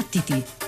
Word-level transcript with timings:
Battiti! 0.00 0.59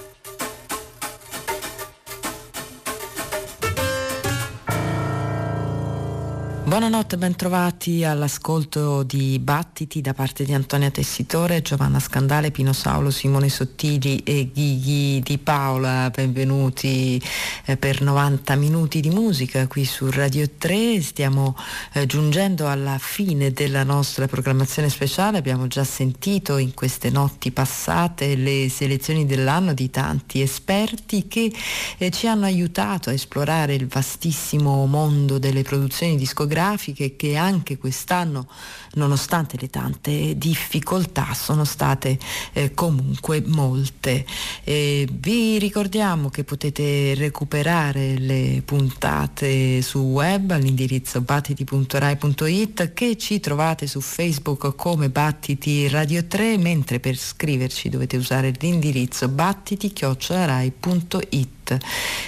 Buonanotte, 6.73 7.19
bentrovati 7.19 8.03
all'ascolto 8.03 9.03
di 9.03 9.39
Battiti 9.39 10.01
da 10.01 10.15
parte 10.15 10.43
di 10.43 10.55
Antonia 10.55 10.91
Tessitore, 10.91 11.61
Giovanna 11.61 12.01
Scandale, 12.01 12.51
Pino 12.51 12.73
Saulo, 12.73 13.11
Simone 13.11 13.51
Sottili 13.51 14.23
e 14.25 14.49
Ghighi 14.51 15.21
Di 15.21 15.37
Paola. 15.37 16.09
Benvenuti 16.09 17.23
eh, 17.67 17.77
per 17.77 18.01
90 18.01 18.55
minuti 18.57 19.01
di 19.01 19.11
musica 19.11 19.67
qui 19.67 19.85
su 19.85 20.11
Radio 20.11 20.49
3. 20.49 21.03
Stiamo 21.03 21.55
eh, 21.93 22.07
giungendo 22.07 22.67
alla 22.67 22.97
fine 22.99 23.51
della 23.51 23.85
nostra 23.85 24.27
programmazione 24.27 24.89
speciale. 24.89 25.37
Abbiamo 25.37 25.67
già 25.67 25.85
sentito 25.85 26.57
in 26.57 26.73
queste 26.73 27.11
notti 27.11 27.51
passate 27.51 28.35
le 28.35 28.71
selezioni 28.71 29.27
dell'anno 29.27 29.75
di 29.75 29.91
tanti 29.91 30.41
esperti 30.41 31.29
che 31.29 31.53
eh, 31.99 32.09
ci 32.09 32.27
hanno 32.27 32.47
aiutato 32.47 33.11
a 33.11 33.13
esplorare 33.13 33.75
il 33.75 33.87
vastissimo 33.89 34.87
mondo 34.87 35.39
delle 35.39 35.61
produzioni 35.61 36.17
discografiche 36.17 36.61
grafiche 36.63 37.17
che 37.17 37.37
anche 37.37 37.77
quest'anno, 37.77 38.47
nonostante 38.95 39.57
le 39.59 39.71
tante 39.71 40.37
difficoltà, 40.37 41.33
sono 41.35 41.65
state 41.65 42.19
eh, 42.53 42.75
comunque 42.75 43.43
molte. 43.45 44.25
E 44.65 45.09
vi 45.11 45.59
ricordiamo 45.59 46.29
che 46.29 46.45
potete 46.45 47.15
recuperare 47.15 48.19
le 48.19 48.63
puntate 48.65 49.83
su 49.83 50.01
web 50.01 50.51
all'indirizzo 50.51 51.21
battiti.rai.it 51.21 52.93
che 52.93 53.17
ci 53.17 53.41
trovate 53.41 53.87
su 53.87 54.01
Facebook 54.01 54.75
come 54.75 55.11
Battiti 55.11 55.89
Radio 55.89 56.27
3, 56.27 56.59
mentre 56.59 57.01
per 57.01 57.17
scriverci 57.17 57.89
dovete 57.89 58.17
usare 58.17 58.53
l'indirizzo 58.59 59.29
battiti.rai.it. 59.29 61.51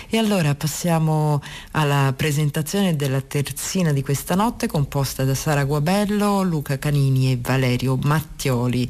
E 0.08 0.16
allora 0.16 0.54
passiamo 0.54 1.42
alla 1.72 2.14
presentazione 2.16 2.96
della 2.96 3.20
terzina 3.20 3.92
di 3.92 4.00
questa 4.02 4.34
notte 4.34 4.68
composta 4.68 5.24
da 5.24 5.34
Sara 5.34 5.64
Guabello, 5.64 6.42
Luca 6.54 6.78
Canini 6.78 7.32
e 7.32 7.38
Valerio 7.40 7.98
Mattioli. 8.00 8.88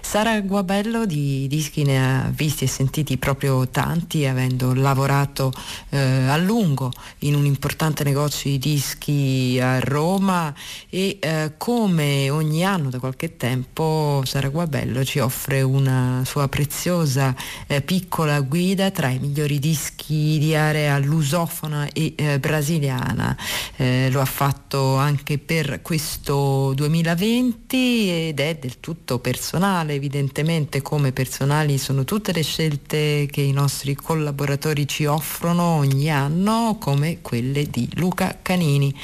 Sara 0.00 0.40
Guabello 0.40 1.06
di 1.06 1.46
dischi 1.46 1.84
ne 1.84 1.98
ha 1.98 2.28
visti 2.28 2.64
e 2.64 2.66
sentiti 2.66 3.18
proprio 3.18 3.68
tanti, 3.68 4.26
avendo 4.26 4.74
lavorato 4.74 5.52
eh, 5.90 5.98
a 5.98 6.36
lungo 6.36 6.90
in 7.20 7.36
un 7.36 7.44
importante 7.44 8.02
negozio 8.02 8.50
di 8.50 8.58
dischi 8.58 9.58
a 9.60 9.78
Roma 9.78 10.52
e 10.90 11.18
eh, 11.20 11.52
come 11.56 12.30
ogni 12.30 12.64
anno 12.64 12.90
da 12.90 12.98
qualche 12.98 13.36
tempo 13.36 14.22
Sara 14.24 14.48
Guabello 14.48 15.04
ci 15.04 15.20
offre 15.20 15.62
una 15.62 16.22
sua 16.24 16.48
preziosa 16.48 17.34
eh, 17.68 17.80
piccola 17.80 18.40
guida 18.40 18.90
tra 18.90 19.08
i 19.08 19.18
migliori 19.20 19.60
dischi 19.60 20.38
di 20.38 20.54
area 20.56 20.98
lusofona 20.98 21.88
e 21.92 22.14
eh, 22.16 22.40
brasiliana. 22.40 23.36
Eh, 23.76 24.08
lo 24.10 24.20
ha 24.20 24.24
fatto 24.24 24.96
anche 24.96 25.38
per 25.38 25.80
questo 25.80 26.72
2020 27.04 28.28
ed 28.28 28.40
è 28.40 28.56
del 28.56 28.80
tutto 28.80 29.18
personale, 29.18 29.92
evidentemente 29.92 30.80
come 30.80 31.12
personali 31.12 31.76
sono 31.76 32.04
tutte 32.04 32.32
le 32.32 32.42
scelte 32.42 33.28
che 33.30 33.42
i 33.42 33.52
nostri 33.52 33.94
collaboratori 33.94 34.88
ci 34.88 35.04
offrono 35.04 35.62
ogni 35.76 36.10
anno, 36.10 36.78
come 36.80 37.18
quelle 37.20 37.66
di 37.68 37.86
Luca 37.96 38.38
Canini, 38.40 38.94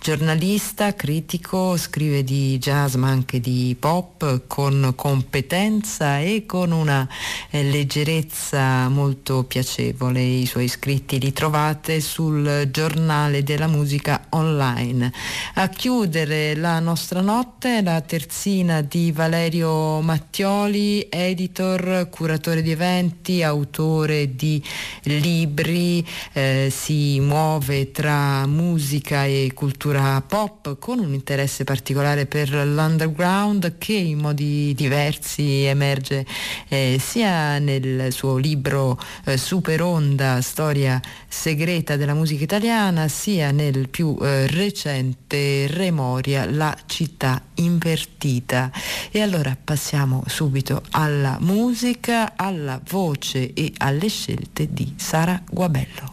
giornalista, 0.00 0.94
critico, 0.94 1.76
scrive 1.76 2.24
di 2.24 2.56
jazz 2.58 2.94
ma 2.94 3.08
anche 3.08 3.40
di 3.40 3.76
pop 3.78 4.46
con 4.46 4.94
competenza 4.96 6.18
e 6.20 6.46
con 6.46 6.72
una 6.72 7.06
eh, 7.50 7.62
leggerezza 7.62 8.88
molto 8.88 9.44
piacevole 9.44 10.22
i 10.22 10.46
suoi 10.46 10.68
scritti 10.68 11.20
li 11.20 11.32
trovate 11.32 12.00
sul 12.00 12.68
giornale 12.70 13.42
della 13.42 13.66
musica 13.66 14.24
online. 14.30 15.12
A 15.54 15.68
chiudere 15.68 16.56
la 16.56 16.80
nostra 16.80 17.20
notte 17.20 17.48
la 17.82 18.00
terzina 18.00 18.80
di 18.80 19.12
Valerio 19.12 20.00
Mattioli, 20.00 21.06
editor, 21.10 22.08
curatore 22.08 22.62
di 22.62 22.70
eventi, 22.70 23.42
autore 23.42 24.34
di 24.34 24.62
libri, 25.02 26.06
eh, 26.32 26.68
si 26.70 27.20
muove 27.20 27.90
tra 27.90 28.46
musica 28.46 29.24
e 29.24 29.50
cultura 29.54 30.22
pop 30.26 30.78
con 30.78 31.00
un 31.00 31.12
interesse 31.12 31.64
particolare 31.64 32.26
per 32.26 32.50
l'underground 32.50 33.78
che 33.78 33.94
in 33.94 34.18
modi 34.18 34.72
diversi 34.74 35.64
emerge 35.64 36.24
eh, 36.68 36.98
sia 37.00 37.58
nel 37.58 38.12
suo 38.12 38.36
libro 38.36 38.98
eh, 39.24 39.36
Super 39.36 39.82
Onda 39.82 40.40
storia 40.40 41.00
segreta 41.28 41.96
della 41.96 42.14
musica 42.14 42.44
italiana, 42.44 43.08
sia 43.08 43.50
nel 43.50 43.88
più 43.88 44.16
eh, 44.20 44.46
recente 44.46 45.66
Remoria, 45.66 46.48
la 46.50 46.76
città 46.86 47.39
invertita. 47.54 48.70
E 49.10 49.20
allora 49.20 49.56
passiamo 49.62 50.22
subito 50.26 50.82
alla 50.90 51.38
musica, 51.40 52.32
alla 52.36 52.80
voce 52.88 53.52
e 53.52 53.72
alle 53.78 54.08
scelte 54.08 54.72
di 54.72 54.94
Sara 54.96 55.42
Guabello. 55.48 56.08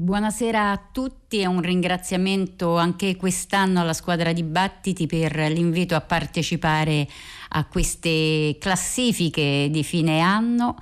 Buonasera 0.00 0.70
a 0.70 0.80
tutti 0.92 1.40
e 1.40 1.46
un 1.46 1.60
ringraziamento 1.60 2.76
anche 2.76 3.16
quest'anno 3.16 3.80
alla 3.80 3.92
squadra 3.92 4.32
di 4.32 4.44
Battiti 4.44 5.06
per 5.06 5.36
l'invito 5.50 5.96
a 5.96 6.00
partecipare 6.00 7.08
a 7.48 7.64
queste 7.64 8.56
classifiche 8.60 9.68
di 9.70 9.82
fine 9.82 10.20
anno 10.20 10.76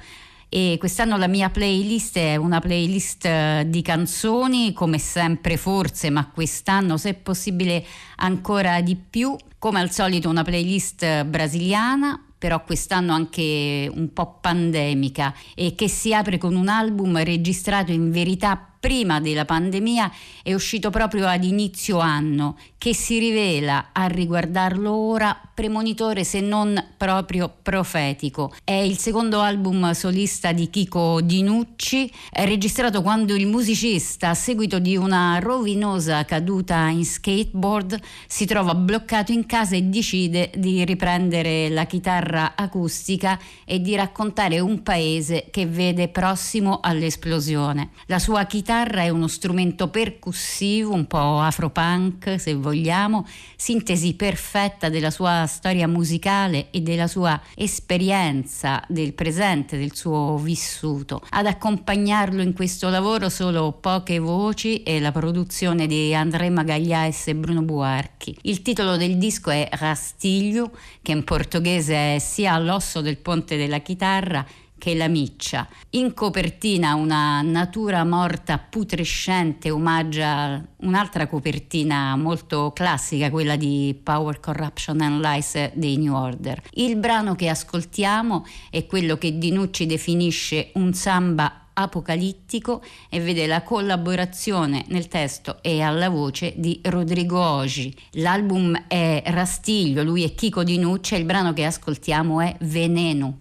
e 0.48 0.76
quest'anno 0.78 1.16
la 1.16 1.26
mia 1.26 1.50
playlist 1.50 2.18
è 2.18 2.36
una 2.36 2.60
playlist 2.60 3.24
eh, 3.24 3.64
di 3.66 3.82
canzoni 3.82 4.72
come 4.72 4.98
sempre 4.98 5.56
forse 5.56 6.10
ma 6.10 6.30
quest'anno 6.30 6.96
se 6.96 7.14
possibile 7.14 7.84
ancora 8.16 8.80
di 8.80 8.96
più. 8.96 9.36
Come 9.58 9.80
al 9.80 9.90
solito 9.90 10.28
una 10.28 10.44
playlist 10.44 11.24
brasiliana 11.24 12.20
però 12.38 12.62
quest'anno 12.62 13.12
anche 13.12 13.90
un 13.92 14.12
po' 14.12 14.38
pandemica 14.40 15.34
e 15.54 15.74
che 15.74 15.88
si 15.88 16.12
apre 16.12 16.38
con 16.38 16.54
un 16.54 16.68
album 16.68 17.22
registrato 17.22 17.92
in 17.92 18.10
verità 18.10 18.75
prima 18.78 19.20
della 19.20 19.44
pandemia 19.44 20.12
è 20.42 20.54
uscito 20.54 20.90
proprio 20.90 21.26
ad 21.26 21.42
inizio 21.42 21.98
anno, 21.98 22.56
che 22.78 22.94
si 22.94 23.18
rivela 23.18 23.88
a 23.92 24.06
riguardarlo 24.06 24.92
ora 24.94 25.40
premonitore 25.52 26.22
se 26.22 26.40
non 26.40 26.92
proprio 26.96 27.52
profetico. 27.62 28.54
È 28.62 28.72
il 28.72 28.96
secondo 28.98 29.40
album 29.40 29.90
solista 29.92 30.52
di 30.52 30.70
Chico 30.70 31.20
Dinucci, 31.20 32.12
registrato 32.44 33.02
quando 33.02 33.34
il 33.34 33.46
musicista, 33.46 34.28
a 34.28 34.34
seguito 34.34 34.78
di 34.78 34.96
una 34.96 35.38
rovinosa 35.40 36.24
caduta 36.24 36.86
in 36.88 37.04
skateboard, 37.04 37.98
si 38.28 38.44
trova 38.44 38.74
bloccato 38.74 39.32
in 39.32 39.46
casa 39.46 39.74
e 39.74 39.82
decide 39.82 40.52
di 40.54 40.84
riprendere 40.84 41.70
la 41.70 41.86
chitarra 41.86 42.52
acustica 42.54 43.38
e 43.64 43.80
di 43.80 43.96
raccontare 43.96 44.60
un 44.60 44.82
paese 44.82 45.48
che 45.50 45.66
vede 45.66 46.08
prossimo 46.08 46.80
all'esplosione. 46.80 47.90
La 48.06 48.18
sua 48.18 48.44
chitarra 48.44 48.65
è 48.66 49.08
uno 49.10 49.28
strumento 49.28 49.90
percussivo, 49.90 50.92
un 50.92 51.06
po' 51.06 51.38
afropunk 51.38 52.34
se 52.40 52.54
vogliamo, 52.54 53.24
sintesi 53.54 54.14
perfetta 54.14 54.88
della 54.88 55.10
sua 55.10 55.46
storia 55.46 55.86
musicale 55.86 56.66
e 56.72 56.80
della 56.80 57.06
sua 57.06 57.40
esperienza 57.54 58.82
del 58.88 59.12
presente, 59.12 59.78
del 59.78 59.94
suo 59.94 60.36
vissuto. 60.38 61.22
Ad 61.30 61.46
accompagnarlo 61.46 62.42
in 62.42 62.54
questo 62.54 62.88
lavoro 62.88 63.28
solo 63.28 63.70
poche 63.70 64.18
voci 64.18 64.82
e 64.82 64.98
la 64.98 65.12
produzione 65.12 65.86
di 65.86 66.12
André 66.12 66.50
Magagliaes 66.50 67.28
e 67.28 67.36
Bruno 67.36 67.62
Buarchi. 67.62 68.36
Il 68.42 68.62
titolo 68.62 68.96
del 68.96 69.16
disco 69.16 69.50
è 69.50 69.68
Rastiglio, 69.70 70.72
che 71.02 71.12
in 71.12 71.22
portoghese 71.22 72.16
è 72.16 72.18
sia 72.18 72.54
all'osso 72.54 73.00
del 73.00 73.18
ponte 73.18 73.56
della 73.56 73.78
chitarra 73.78 74.44
che 74.78 74.94
la 74.94 75.08
miccia. 75.08 75.66
In 75.90 76.14
copertina 76.14 76.94
una 76.94 77.42
natura 77.42 78.04
morta 78.04 78.58
putrescente 78.58 79.70
omaggia 79.70 80.64
un'altra 80.78 81.26
copertina 81.26 82.16
molto 82.16 82.72
classica, 82.72 83.30
quella 83.30 83.56
di 83.56 83.98
Power, 84.02 84.40
Corruption 84.40 85.00
and 85.00 85.20
Lies 85.20 85.72
dei 85.74 85.96
New 85.96 86.14
Order. 86.14 86.62
Il 86.72 86.96
brano 86.96 87.34
che 87.34 87.48
ascoltiamo 87.48 88.44
è 88.70 88.86
quello 88.86 89.16
che 89.16 89.38
Dinucci 89.38 89.86
definisce 89.86 90.70
un 90.74 90.92
samba 90.92 91.62
apocalittico 91.78 92.82
e 93.10 93.20
vede 93.20 93.46
la 93.46 93.62
collaborazione 93.62 94.84
nel 94.88 95.08
testo 95.08 95.58
e 95.62 95.82
alla 95.82 96.08
voce 96.08 96.54
di 96.56 96.80
Rodrigo 96.84 97.38
Ogi. 97.38 97.94
L'album 98.12 98.86
è 98.88 99.22
Rastiglio, 99.26 100.02
lui 100.02 100.24
è 100.24 100.34
Chico 100.34 100.64
Dinucci 100.64 101.14
e 101.14 101.18
il 101.18 101.24
brano 101.24 101.52
che 101.52 101.64
ascoltiamo 101.64 102.40
è 102.40 102.56
Veneno. 102.60 103.40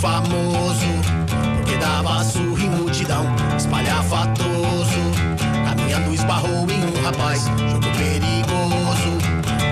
Famoso 0.00 0.86
porque 1.56 1.76
dava 1.76 2.24
surra 2.24 2.62
em 2.62 2.70
multidão, 2.70 3.26
espalhafatoso. 3.56 4.40
Caminhando 5.64 6.14
esbarrou 6.14 6.66
em 6.70 6.84
um 6.84 7.04
rapaz, 7.04 7.44
jogo 7.70 7.86
perigoso. 7.98 9.20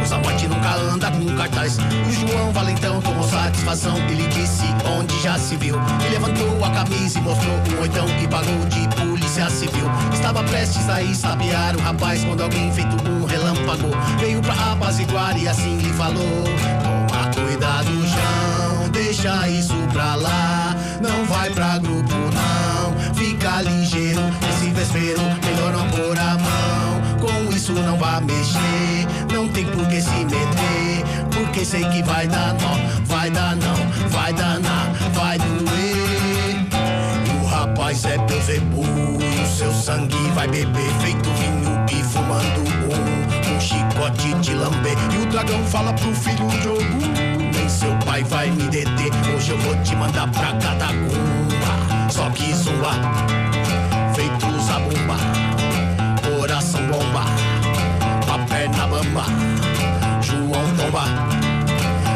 Os 0.02 0.10
morte 0.10 0.46
nunca 0.46 0.74
anda 0.76 1.10
com 1.10 1.34
cartaz. 1.34 1.78
O 1.78 2.12
João 2.12 2.52
Valentão 2.52 3.00
tomou 3.00 3.24
satisfação. 3.24 3.96
Ele 4.08 4.26
disse 4.28 4.64
onde 4.98 5.18
já 5.22 5.38
se 5.38 5.56
viu. 5.56 5.76
E 6.06 6.10
levantou 6.10 6.62
a 6.62 6.70
camisa 6.70 7.18
e 7.18 7.22
mostrou 7.22 7.54
um 7.54 7.80
oitão 7.80 8.06
que 8.18 8.28
pagou 8.28 8.58
de 8.66 8.86
polícia 8.96 9.48
civil. 9.48 9.86
Estava 10.12 10.44
prestes 10.44 10.88
a 10.90 10.98
sabiar 11.14 11.74
o 11.74 11.80
rapaz 11.80 12.22
quando 12.24 12.42
alguém 12.42 12.70
feito 12.72 12.96
um 13.08 13.24
relâmpago 13.24 13.90
veio 14.20 14.42
pra 14.42 14.72
apaziguar 14.72 15.38
e 15.38 15.48
assim 15.48 15.78
lhe 15.78 15.92
falou: 15.94 16.44
Toma 16.82 17.30
cuidado, 17.34 17.90
João, 18.06 18.67
deixa 18.88 19.48
isso 19.48 19.74
pra 19.92 20.14
lá. 20.14 20.74
Não 21.00 21.24
vai 21.26 21.50
pra 21.50 21.78
grupo, 21.78 22.14
não. 22.14 23.14
Fica 23.14 23.62
ligeiro, 23.62 24.20
esse 24.48 24.70
vespeiro, 24.70 25.20
melhor 25.44 25.72
não 25.72 25.88
pôr 25.90 26.18
a 26.18 26.34
mão. 26.38 27.18
Com 27.20 27.52
isso 27.54 27.72
não 27.72 27.96
vá 27.96 28.20
mexer, 28.20 29.06
não 29.32 29.48
tem 29.48 29.66
por 29.66 29.86
que 29.88 30.00
se 30.00 30.24
meter. 30.24 31.04
Porque 31.32 31.64
sei 31.64 31.84
que 31.84 32.02
vai 32.02 32.26
dar 32.26 32.54
nó, 32.54 32.76
vai 33.04 33.30
dar 33.30 33.56
não, 33.56 34.08
vai 34.08 34.32
danar, 34.32 34.92
vai 35.12 35.38
doer. 35.38 36.66
E 37.26 37.42
o 37.42 37.46
rapaz 37.46 38.04
é 38.04 38.18
Beuzebu, 38.18 38.84
e 38.84 39.42
o 39.42 39.46
seu 39.46 39.72
sangue 39.72 40.16
vai 40.34 40.46
beber 40.48 40.90
feito 41.00 41.28
vinho 41.30 41.84
e 41.90 42.02
fumando 42.04 42.60
um, 42.60 43.56
um 43.56 43.60
chicote 43.60 44.34
de 44.34 44.54
lamber. 44.54 44.96
E 45.12 45.22
o 45.22 45.26
dragão 45.26 45.62
fala 45.64 45.92
pro 45.92 46.14
filho 46.14 46.46
Ogum 46.46 47.27
seu 47.78 47.94
pai 48.04 48.24
vai 48.24 48.50
me 48.50 48.64
deter. 48.64 49.12
Hoje 49.34 49.52
eu 49.52 49.58
vou 49.58 49.76
te 49.82 49.94
mandar 49.94 50.28
pra 50.32 50.52
catacumba. 50.54 52.10
Só 52.10 52.28
que 52.30 52.52
zumba, 52.52 52.90
feito 54.14 54.60
zabumba, 54.60 55.16
coração 56.26 56.80
bomba, 56.88 57.24
a 58.34 58.38
perna 58.46 58.86
bamba, 58.88 59.24
João 60.20 60.66
tomba. 60.76 61.04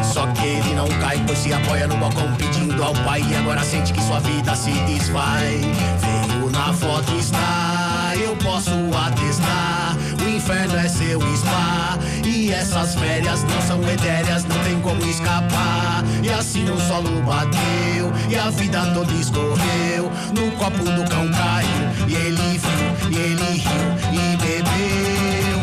Só 0.02 0.26
que 0.32 0.46
ele 0.46 0.74
não 0.74 0.88
cai, 1.00 1.22
pois 1.26 1.38
se 1.38 1.52
apoia 1.52 1.86
no 1.86 1.96
balcão 1.96 2.34
pedindo 2.36 2.82
ao 2.82 2.92
pai. 3.04 3.22
E 3.30 3.36
agora 3.36 3.62
sente 3.62 3.92
que 3.92 4.02
sua 4.02 4.18
vida 4.18 4.56
se 4.56 4.72
desfaz. 4.72 5.60
Veio 6.00 6.50
na 6.50 6.72
foto 6.72 7.12
está, 7.14 8.12
eu 8.16 8.34
posso 8.36 8.72
atestar. 9.06 9.91
O 10.24 10.28
inferno 10.28 10.76
é 10.76 10.88
seu 10.88 11.20
spa. 11.36 11.98
E 12.24 12.52
essas 12.52 12.94
férias 12.94 13.42
não 13.44 13.60
são 13.62 13.82
etéreas, 13.88 14.44
não 14.44 14.58
tem 14.60 14.80
como 14.80 15.04
escapar. 15.04 16.04
E 16.22 16.30
assim 16.30 16.68
o 16.70 16.78
solo 16.80 17.20
bateu, 17.22 18.12
e 18.28 18.36
a 18.36 18.50
vida 18.50 18.86
toda 18.94 19.12
escorreu. 19.12 20.10
No 20.32 20.52
copo 20.52 20.84
do 20.84 21.04
cão 21.10 21.28
caiu, 21.30 22.08
e 22.08 22.14
ele 22.14 22.58
viu, 22.58 23.10
e 23.10 23.16
ele 23.16 23.58
riu, 23.58 23.92
e 24.12 24.36
bebeu. 24.36 25.58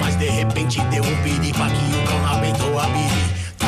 Mas 0.00 0.16
de 0.16 0.28
repente 0.28 0.80
deu 0.90 1.02
um 1.02 1.22
piripa 1.22 1.66
que 1.66 1.96
o 1.96 2.06
cão 2.06 2.26
aguentou 2.26 2.78
a 2.78 2.86
birita. 2.86 3.66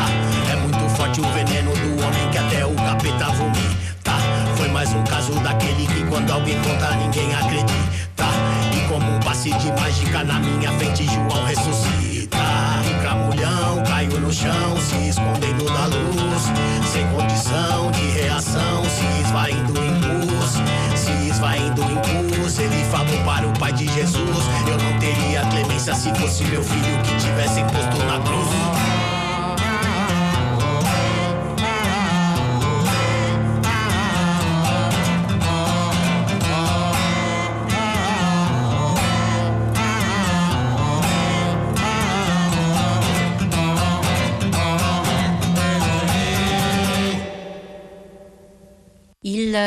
É 0.52 0.56
muito 0.56 0.96
forte 0.96 1.20
o 1.20 1.24
veneno 1.32 1.72
do 1.72 2.04
homem 2.04 2.30
que 2.30 2.38
até 2.38 2.66
o 2.66 2.74
capeta 2.74 3.32
vomita. 3.32 4.12
Foi 4.56 4.68
mais 4.68 4.92
um 4.92 5.02
caso 5.04 5.32
daquele 5.40 5.86
que 5.86 6.04
quando 6.04 6.30
alguém 6.30 6.60
conta 6.62 6.94
ninguém 6.96 7.34
acredita. 7.34 7.76
Como 8.88 9.16
um 9.16 9.20
passe 9.20 9.50
de 9.50 9.72
mágica 9.72 10.22
na 10.24 10.38
minha 10.38 10.70
frente, 10.72 11.04
João 11.06 11.44
ressuscita. 11.44 12.38
Cramulhão 13.00 13.82
caiu 13.84 14.20
no 14.20 14.32
chão, 14.32 14.76
se 14.80 15.08
escondendo 15.08 15.64
da 15.64 15.86
luz. 15.86 16.42
Sem 16.92 17.06
condição 17.08 17.90
de 17.90 18.06
reação, 18.20 18.84
se 18.84 19.22
esvaindo 19.22 19.72
em 19.78 20.26
pus. 20.26 20.98
Se 20.98 21.10
esvaindo 21.28 21.82
em 21.82 22.42
pus, 22.42 22.58
ele 22.58 22.84
falou 22.84 23.18
para 23.24 23.46
o 23.46 23.52
pai 23.58 23.72
de 23.72 23.86
Jesus: 23.88 24.46
Eu 24.68 24.78
não 24.78 24.98
teria 24.98 25.44
clemência 25.46 25.94
se 25.94 26.14
fosse 26.14 26.44
meu 26.44 26.62
filho 26.62 27.02
que 27.02 27.16
tivesse 27.16 27.62
posto 27.64 27.98
na 28.06 28.20
cruz. 28.20 28.85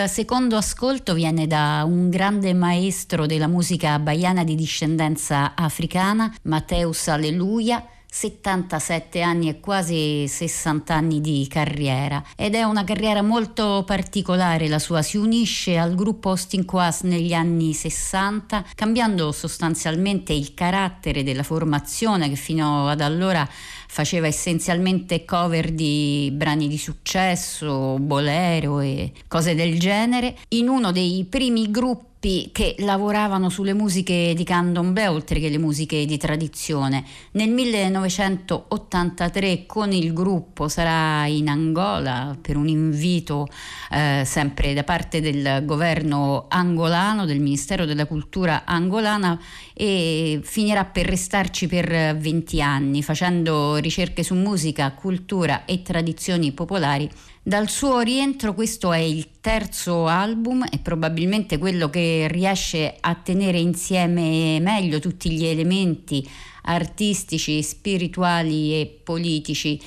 Il 0.02 0.08
secondo 0.08 0.56
ascolto 0.56 1.14
viene 1.14 1.46
da 1.46 1.84
un 1.86 2.10
grande 2.10 2.54
maestro 2.54 3.26
della 3.26 3.48
musica 3.48 4.00
baiana 4.00 4.46
di 4.46 4.56
discendenza 4.56 5.56
africana, 5.56 6.34
Mateus 6.44 7.10
Alleluia, 7.10 7.86
77 8.10 9.22
anni 9.22 9.50
e 9.50 9.60
quasi 9.60 10.26
60 10.26 10.94
anni 10.94 11.20
di 11.20 11.46
carriera. 11.50 12.24
Ed 12.38 12.56
è 12.56 12.64
una 12.64 12.86
carriera 12.86 13.22
molto 13.22 13.84
particolare 13.86 14.70
la 14.70 14.80
sua, 14.80 15.02
si 15.02 15.18
unisce 15.18 15.78
al 15.78 15.96
gruppo 15.96 16.30
Austin 16.30 16.64
Quas 16.64 17.02
negli 17.02 17.34
anni 17.34 17.74
60 17.74 18.66
cambiando 18.76 19.34
sostanzialmente 19.34 20.32
il 20.32 20.54
carattere 20.54 21.24
della 21.24 21.44
formazione 21.44 22.30
che 22.30 22.36
fino 22.36 22.88
ad 22.88 23.02
allora 23.02 23.48
faceva 23.92 24.28
essenzialmente 24.28 25.26
cover 25.26 25.72
di 25.72 26.30
brani 26.32 26.68
di 26.68 26.78
successo, 26.78 27.98
bolero 27.98 28.82
e 28.82 29.14
cose 29.28 29.56
del 29.56 29.80
genere, 29.80 30.38
in 30.50 30.68
uno 30.68 30.92
dei 30.92 31.26
primi 31.28 31.72
gruppi 31.72 32.08
che 32.52 32.76
lavoravano 32.80 33.48
sulle 33.50 33.74
musiche 33.74 34.34
di 34.36 34.44
candomblé 34.44 35.08
oltre 35.08 35.40
che 35.40 35.48
le 35.50 35.58
musiche 35.58 36.06
di 36.06 36.18
tradizione. 36.18 37.04
Nel 37.32 37.50
1983 37.50 39.66
con 39.66 39.92
il 39.92 40.14
gruppo 40.14 40.68
sarà 40.68 41.26
in 41.26 41.48
Angola 41.48 42.38
per 42.40 42.58
un 42.58 42.68
invito 42.68 43.48
eh, 43.90 44.22
sempre 44.24 44.74
da 44.74 44.84
parte 44.84 45.20
del 45.20 45.64
governo 45.66 46.46
angolano, 46.48 47.26
del 47.26 47.40
Ministero 47.40 47.86
della 47.86 48.06
Cultura 48.06 48.66
angolana 48.66 49.42
e 49.82 50.42
finirà 50.44 50.84
per 50.84 51.06
restarci 51.06 51.66
per 51.68 52.18
20 52.18 52.62
anni 52.62 53.02
facendo 53.02 53.78
ricerche 53.78 54.24
su 54.24 54.36
musica, 54.36 54.92
cultura 54.92 55.64
e 55.64 55.82
tradizioni 55.84 56.52
popolari. 56.52 57.10
Dal 57.42 57.70
suo 57.70 58.02
rientro 58.02 58.54
questo 58.54 58.92
è 58.92 58.98
il 58.98 59.40
terzo 59.40 60.08
album 60.08 60.66
e 60.70 60.80
probabilmente 60.80 61.58
quello 61.58 61.90
che 61.90 62.28
riesce 62.30 62.98
a 63.00 63.16
tenere 63.16 63.58
insieme 63.58 64.60
meglio 64.60 65.00
tutti 65.00 65.32
gli 65.32 65.46
elementi 65.46 66.30
artistici, 66.64 67.64
spirituali 67.64 68.74
e 68.74 69.00
politici 69.02 69.80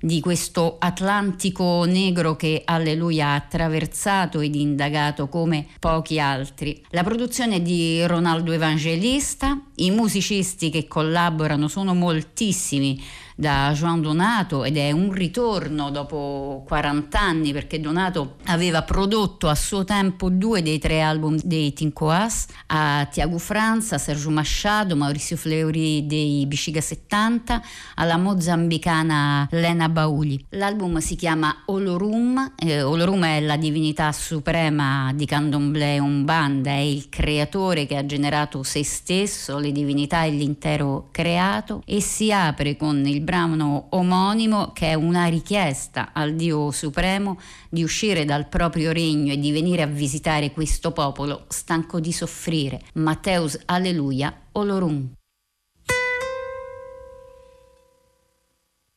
di 0.00 0.20
questo 0.20 0.76
Atlantico 0.78 1.84
negro 1.84 2.34
che 2.34 2.62
Alleluia 2.64 3.28
ha 3.28 3.34
attraversato 3.34 4.40
ed 4.40 4.54
indagato 4.54 5.28
come 5.28 5.66
pochi 5.78 6.18
altri. 6.18 6.82
La 6.90 7.04
produzione 7.04 7.60
di 7.60 8.04
Ronaldo 8.06 8.52
Evangelista, 8.52 9.60
i 9.76 9.90
musicisti 9.90 10.70
che 10.70 10.88
collaborano 10.88 11.68
sono 11.68 11.94
moltissimi 11.94 13.00
da 13.40 13.72
Joan 13.74 14.02
Donato 14.02 14.64
ed 14.64 14.76
è 14.76 14.92
un 14.92 15.12
ritorno 15.12 15.90
dopo 15.90 16.62
40 16.66 17.18
anni 17.18 17.52
perché 17.54 17.80
Donato 17.80 18.36
aveva 18.44 18.82
prodotto 18.82 19.48
a 19.48 19.54
suo 19.54 19.82
tempo 19.84 20.28
due 20.28 20.60
dei 20.62 20.78
tre 20.78 21.00
album 21.00 21.38
dei 21.42 21.72
Tincoas 21.72 22.46
a 22.66 23.08
Tiago 23.10 23.38
Franza, 23.38 23.96
Sergio 23.96 24.28
Machado, 24.28 24.94
Maurizio 24.94 25.38
Fleury 25.38 26.06
dei 26.06 26.44
Biciga 26.46 26.82
70, 26.82 27.62
alla 27.94 28.18
mozambicana 28.18 29.48
Lena 29.52 29.88
Bauli. 29.88 30.44
L'album 30.50 30.98
si 30.98 31.16
chiama 31.16 31.62
Olorum, 31.66 32.52
eh, 32.56 32.82
Olorum 32.82 33.24
è 33.24 33.40
la 33.40 33.56
divinità 33.56 34.12
suprema 34.12 35.12
di 35.14 35.24
Candomblé 35.24 35.98
Umbanda, 35.98 36.72
è 36.72 36.74
il 36.74 37.08
creatore 37.08 37.86
che 37.86 37.96
ha 37.96 38.04
generato 38.04 38.62
se 38.62 38.84
stesso, 38.84 39.58
le 39.58 39.72
divinità 39.72 40.24
e 40.24 40.30
l'intero 40.30 41.08
creato 41.10 41.82
e 41.86 42.02
si 42.02 42.30
apre 42.30 42.76
con 42.76 43.06
il 43.06 43.28
brano 43.30 43.86
omonimo 43.90 44.72
che 44.72 44.88
è 44.88 44.94
una 44.94 45.26
richiesta 45.26 46.10
al 46.12 46.34
Dio 46.34 46.72
Supremo 46.72 47.38
di 47.68 47.84
uscire 47.84 48.24
dal 48.24 48.48
proprio 48.48 48.90
regno 48.90 49.32
e 49.32 49.38
di 49.38 49.52
venire 49.52 49.82
a 49.82 49.86
visitare 49.86 50.50
questo 50.50 50.90
popolo 50.90 51.44
stanco 51.46 52.00
di 52.00 52.10
soffrire. 52.10 52.82
Matteus 52.94 53.56
Alleluia 53.66 54.34
Olorum. 54.52 55.12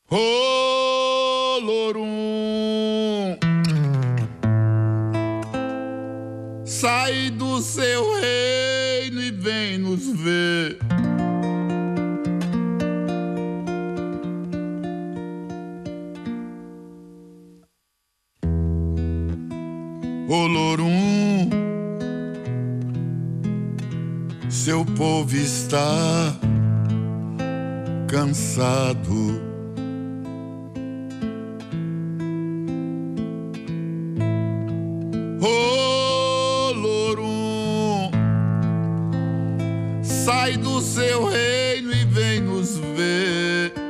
Olorum 0.09 0.71
Sai 6.65 7.29
do 7.29 7.61
seu 7.61 8.15
reino 8.19 9.21
e 9.21 9.31
vem 9.31 9.77
nos 9.77 10.07
ver 10.07 10.82
Olorum, 20.35 21.47
seu 24.49 24.83
povo 24.83 25.35
está 25.35 26.35
cansado. 28.07 29.39
Olorum, 36.59 37.21
sai 40.01 40.57
do 40.57 40.81
seu 40.81 41.25
reino 41.25 41.93
e 41.93 42.05
vem 42.05 42.41
nos 42.41 42.79
ver. 42.79 43.82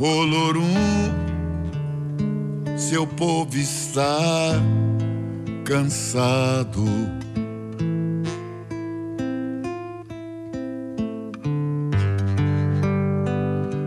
Olorum, 0.00 0.62
seu 2.76 3.04
povo 3.04 3.56
está 3.56 4.52
cansado. 5.64 6.84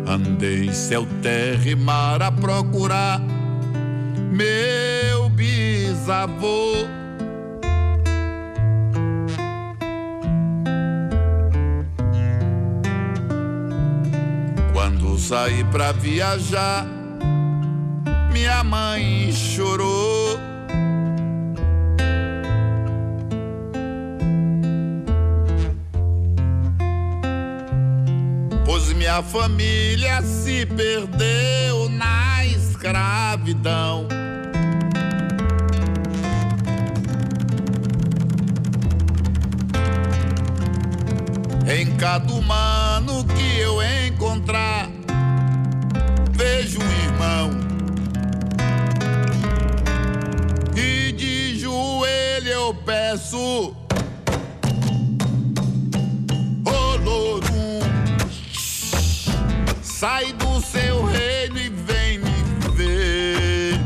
Andei 0.05 0.73
céu, 0.73 1.07
terra 1.21 1.69
e 1.69 1.75
mar 1.75 2.21
a 2.21 2.29
procurar 2.29 3.21
meu 4.33 5.29
bisavô. 5.29 7.00
Saí 15.31 15.63
pra 15.71 15.93
viajar, 15.93 16.85
minha 18.33 18.61
mãe 18.65 19.31
chorou. 19.31 20.37
Pois 28.65 28.91
minha 28.91 29.23
família 29.23 30.21
se 30.21 30.65
perdeu 30.65 31.87
na 31.87 32.45
escravidão. 32.45 34.09
Em 41.65 41.95
cada 41.95 42.33
humano 42.33 43.23
que 43.23 43.40
peço. 53.31 53.73
Olorum, 56.65 57.79
sai 59.81 60.33
do 60.33 60.61
seu 60.61 61.05
reino 61.05 61.57
e 61.57 61.69
vem 61.69 62.19
me 62.19 62.31
ver. 62.75 63.79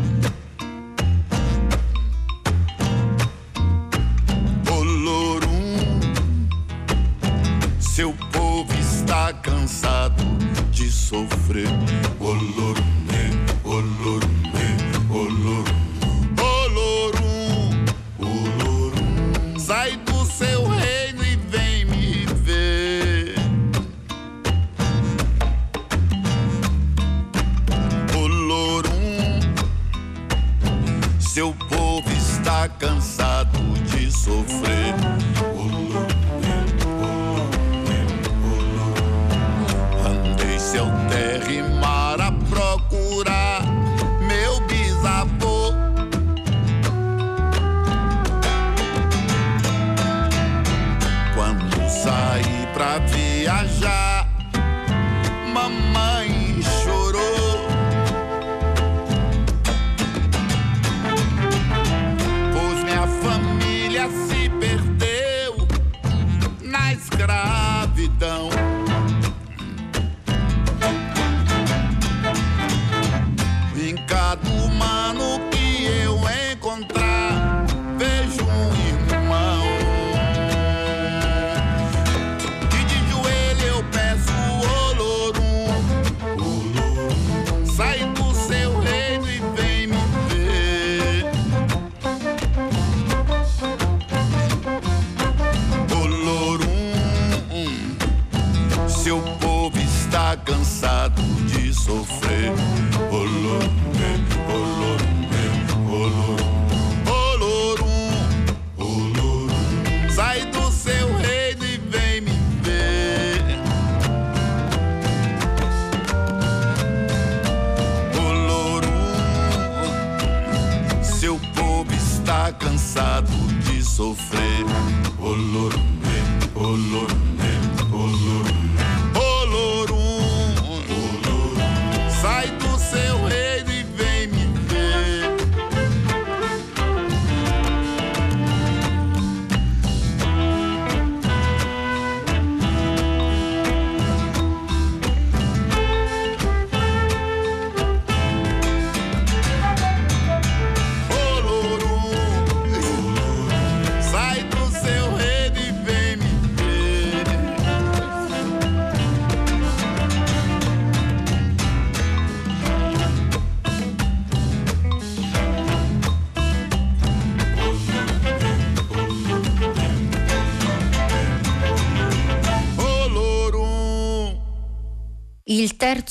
Olorum, 4.71 5.99
seu 7.79 8.13
povo 8.31 8.73
está 8.73 9.31
cansado 9.33 10.23
de 10.71 10.91
sofrer. 10.91 11.84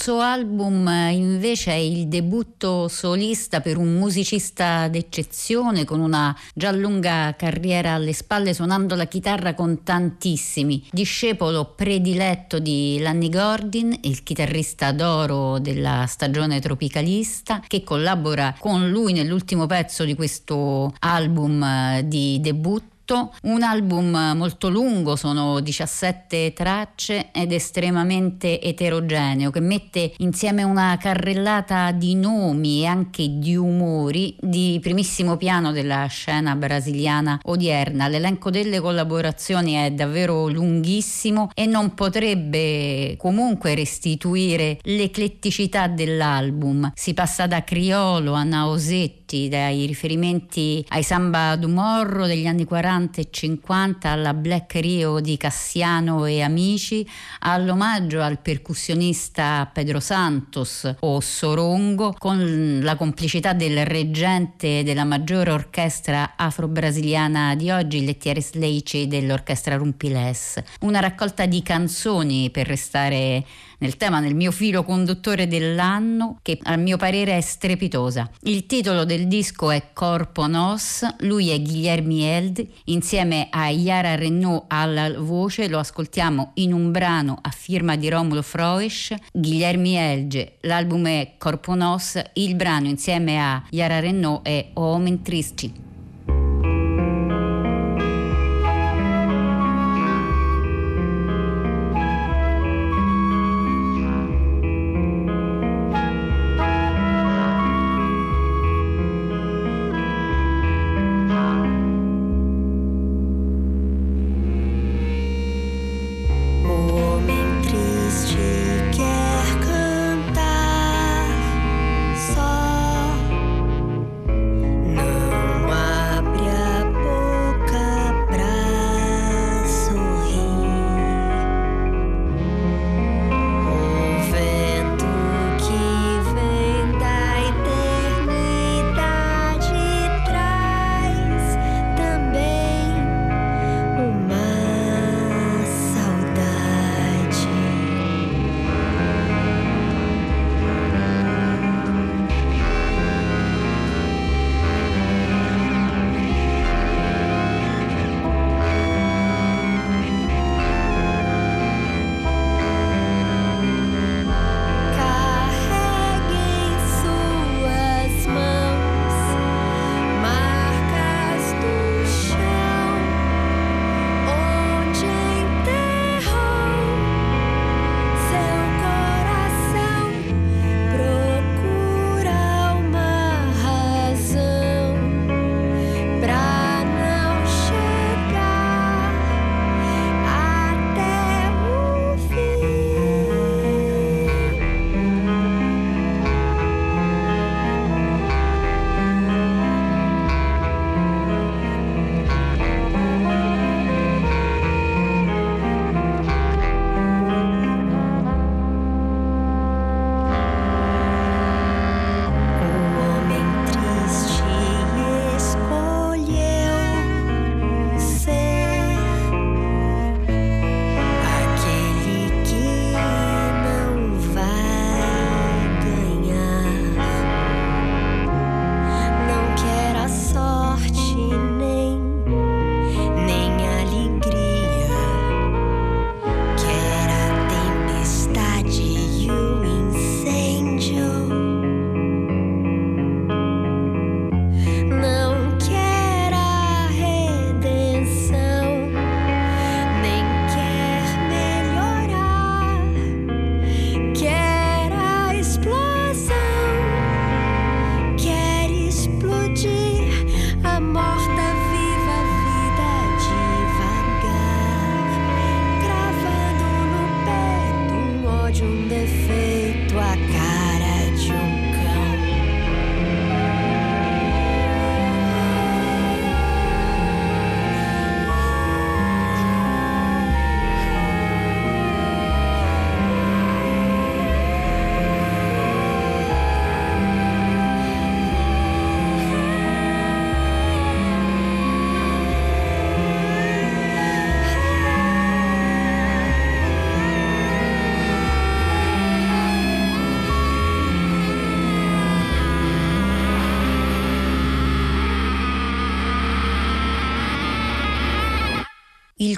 Terzo 0.05 0.21
album 0.21 0.87
invece 1.13 1.71
è 1.71 1.77
il 1.77 2.09
debutto 2.09 2.89
solista 2.89 3.63
per 3.63 3.79
un 3.79 3.95
musicista 3.95 4.87
d'eccezione 4.89 5.87
con 5.87 6.01
una 6.01 6.37
già 6.53 6.71
lunga 6.73 7.35
carriera 7.39 7.93
alle 7.95 8.13
spalle 8.13 8.53
suonando 8.53 8.97
la 8.97 9.07
chitarra 9.07 9.55
con 9.55 9.83
tantissimi. 9.83 10.87
Discepolo 10.91 11.73
prediletto 11.75 12.59
di 12.59 12.99
Lanny 13.01 13.31
Gordon, 13.31 13.97
il 14.03 14.23
chitarrista 14.23 14.93
d'oro 14.93 15.59
della 15.59 16.05
stagione 16.07 16.61
tropicalista 16.61 17.63
che 17.67 17.83
collabora 17.83 18.55
con 18.59 18.91
lui 18.91 19.15
nell'ultimo 19.15 19.65
pezzo 19.65 20.05
di 20.05 20.15
questo 20.15 20.93
album 20.99 22.01
di 22.01 22.41
debutto 22.43 22.94
tutto, 23.05 23.35
un 23.43 23.63
album 23.63 24.33
molto 24.35 24.71
lungo, 24.71 25.15
sono 25.15 25.61
17 25.61 26.53
tracce 26.55 27.31
ed 27.33 27.53
estremamente 27.53 28.61
eterogeneo 28.61 29.51
che 29.51 29.61
mette 29.61 30.13
insieme 30.19 30.63
una 30.63 30.97
carrellata 30.99 31.93
di 31.93 32.15
nomi 32.15 32.83
e 32.83 32.87
anche 32.87 33.39
di 33.39 33.55
umori 33.55 34.35
di 34.41 34.79
primissimo 34.81 35.37
piano 35.37 35.71
della 35.71 36.07
scena 36.07 36.57
brasiliana 36.57 37.41
odierna. 37.45 38.09
L'elenco 38.09 38.51
delle 38.51 38.81
collaborazioni 38.81 39.75
è 39.75 39.91
davvero 39.91 40.49
lunghissimo 40.49 41.51
e 41.55 41.67
non 41.67 41.95
potrebbe 41.95 43.17
comunque 43.19 43.75
restituire 43.75 44.79
l'ecletticità 44.83 45.89
dell'album. 45.89 46.93
Si 46.95 47.13
passa 47.13 47.47
da 47.47 47.63
Criolo 47.65 48.33
a 48.33 48.43
Naosetti, 48.45 49.24
dai 49.49 49.87
riferimenti 49.87 50.85
ai 50.91 51.03
samba 51.03 51.57
d'umorro 51.57 52.27
degli 52.27 52.47
anni 52.47 52.65
40 52.65 52.83
40 52.85 53.21
e 53.21 53.29
50 53.31 54.09
alla 54.09 54.35
Black 54.35 54.75
Rio 54.75 55.21
di 55.21 55.37
Cassiano 55.37 56.27
e 56.27 56.43
amici, 56.43 57.07
all'omaggio 57.41 58.21
al 58.21 58.41
percussionista 58.41 59.71
Pedro 59.73 60.01
Santos 60.01 60.95
o 61.01 61.21
Sorongo 61.21 62.15
con 62.19 62.81
la 62.83 62.97
complicità 62.97 63.53
del 63.53 63.85
reggente 63.87 64.83
della 64.83 65.05
maggiore 65.05 65.51
orchestra 65.51 66.35
afro-brasiliana 66.37 67.55
di 67.55 67.71
oggi, 67.71 68.05
Lettiere 68.05 68.43
Sleici 68.43 69.07
dell'orchestra 69.07 69.77
Rumpiles. 69.77 70.63
Una 70.81 71.01
raccolta 71.01 71.47
di 71.47 71.63
canzoni 71.63 72.51
per 72.51 72.67
restare 72.67 73.45
nel 73.85 73.99
tema, 73.99 74.19
nel 74.19 74.35
mio 74.35 74.51
filo 74.51 74.83
conduttore 74.83 75.47
dell'anno, 75.47 76.39
che 76.41 76.59
a 76.63 76.77
mio 76.77 76.97
parere 76.97 77.37
è 77.37 77.41
strepitosa. 77.43 78.31
Il 78.45 78.65
titolo 78.65 79.05
del 79.05 79.29
disco 79.29 79.71
è 79.71 79.91
Corpo 79.93 80.47
Nos, 80.47 81.07
lui 81.19 81.51
è 81.51 81.61
Guilherme 81.61 82.35
Eld, 82.35 82.67
insieme 82.85 83.49
a 83.51 83.69
Yara 83.69 84.15
Renault 84.15 84.65
alla 84.69 85.21
voce, 85.21 85.69
lo 85.69 85.79
ascoltiamo 85.79 86.53
in 86.55 86.73
un 86.73 86.91
brano 86.93 87.39
a 87.43 87.51
firma 87.51 87.95
di 87.97 88.09
Romulo 88.09 88.41
Froisch, 88.41 89.15
Guilherme 89.31 90.13
Elge, 90.13 90.57
l'album 90.63 91.07
è 91.07 91.35
Corpo 91.37 91.75
Nos, 91.75 92.19
il 92.33 92.55
brano 92.55 92.89
insieme 92.89 93.39
a 93.39 93.63
Yara 93.69 94.01
Renault 94.01 94.47
è 94.47 94.71
Omen 94.73 95.21
Tristi. 95.21 95.94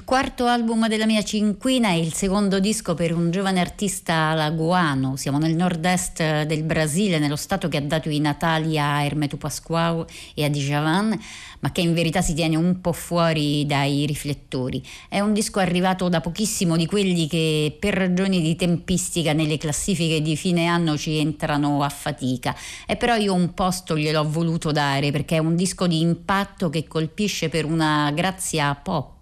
Quarto 0.07 0.47
album 0.47 0.87
della 0.87 1.05
mia 1.05 1.25
cinquina 1.25 1.89
è 1.89 1.95
il 1.95 2.13
secondo 2.13 2.61
disco 2.61 2.95
per 2.95 3.13
un 3.13 3.33
giovane 3.33 3.59
artista 3.59 4.31
alagoano. 4.31 5.17
Siamo 5.17 5.39
nel 5.39 5.57
nord-est 5.57 6.45
del 6.45 6.63
Brasile, 6.63 7.19
nello 7.19 7.35
stato 7.35 7.67
che 7.67 7.79
ha 7.79 7.81
dato 7.81 8.09
i 8.09 8.21
natali 8.21 8.79
a 8.79 9.05
Hermeto 9.05 9.37
Pascoal 9.37 10.07
e 10.33 10.45
a 10.45 10.49
Djavan, 10.49 11.19
ma 11.67 11.73
che 11.73 11.81
in 11.81 11.95
verità 11.95 12.23
si 12.23 12.33
tiene 12.33 12.55
un 12.55 12.81
po' 12.81 12.93
fuori 12.93 13.67
dai 13.67 14.07
riflettori. 14.07 14.81
È 15.09 15.19
un 15.19 15.33
disco 15.33 15.59
arrivato 15.59 16.09
da 16.09 16.21
pochissimo 16.21 16.77
di 16.77 16.87
quelli 16.87 17.27
che 17.27 17.77
per 17.77 17.95
ragioni 17.95 18.41
di 18.41 18.55
tempistica 18.55 19.33
nelle 19.33 19.59
classifiche 19.59 20.23
di 20.23 20.37
fine 20.37 20.67
anno 20.67 20.97
ci 20.97 21.19
entrano 21.19 21.83
a 21.83 21.89
fatica. 21.89 22.55
E 22.87 22.95
però 22.95 23.17
io 23.17 23.35
un 23.35 23.53
posto 23.53 23.99
gliel'ho 23.99 24.29
voluto 24.31 24.71
dare 24.71 25.11
perché 25.11 25.37
è 25.37 25.41
un 25.41 25.57
disco 25.57 25.89
di 25.89 26.01
impatto 26.01 26.71
che 26.71 26.87
colpisce 26.87 27.49
per 27.49 27.65
una 27.65 28.13
grazia 28.15 28.73
pop 28.77 29.15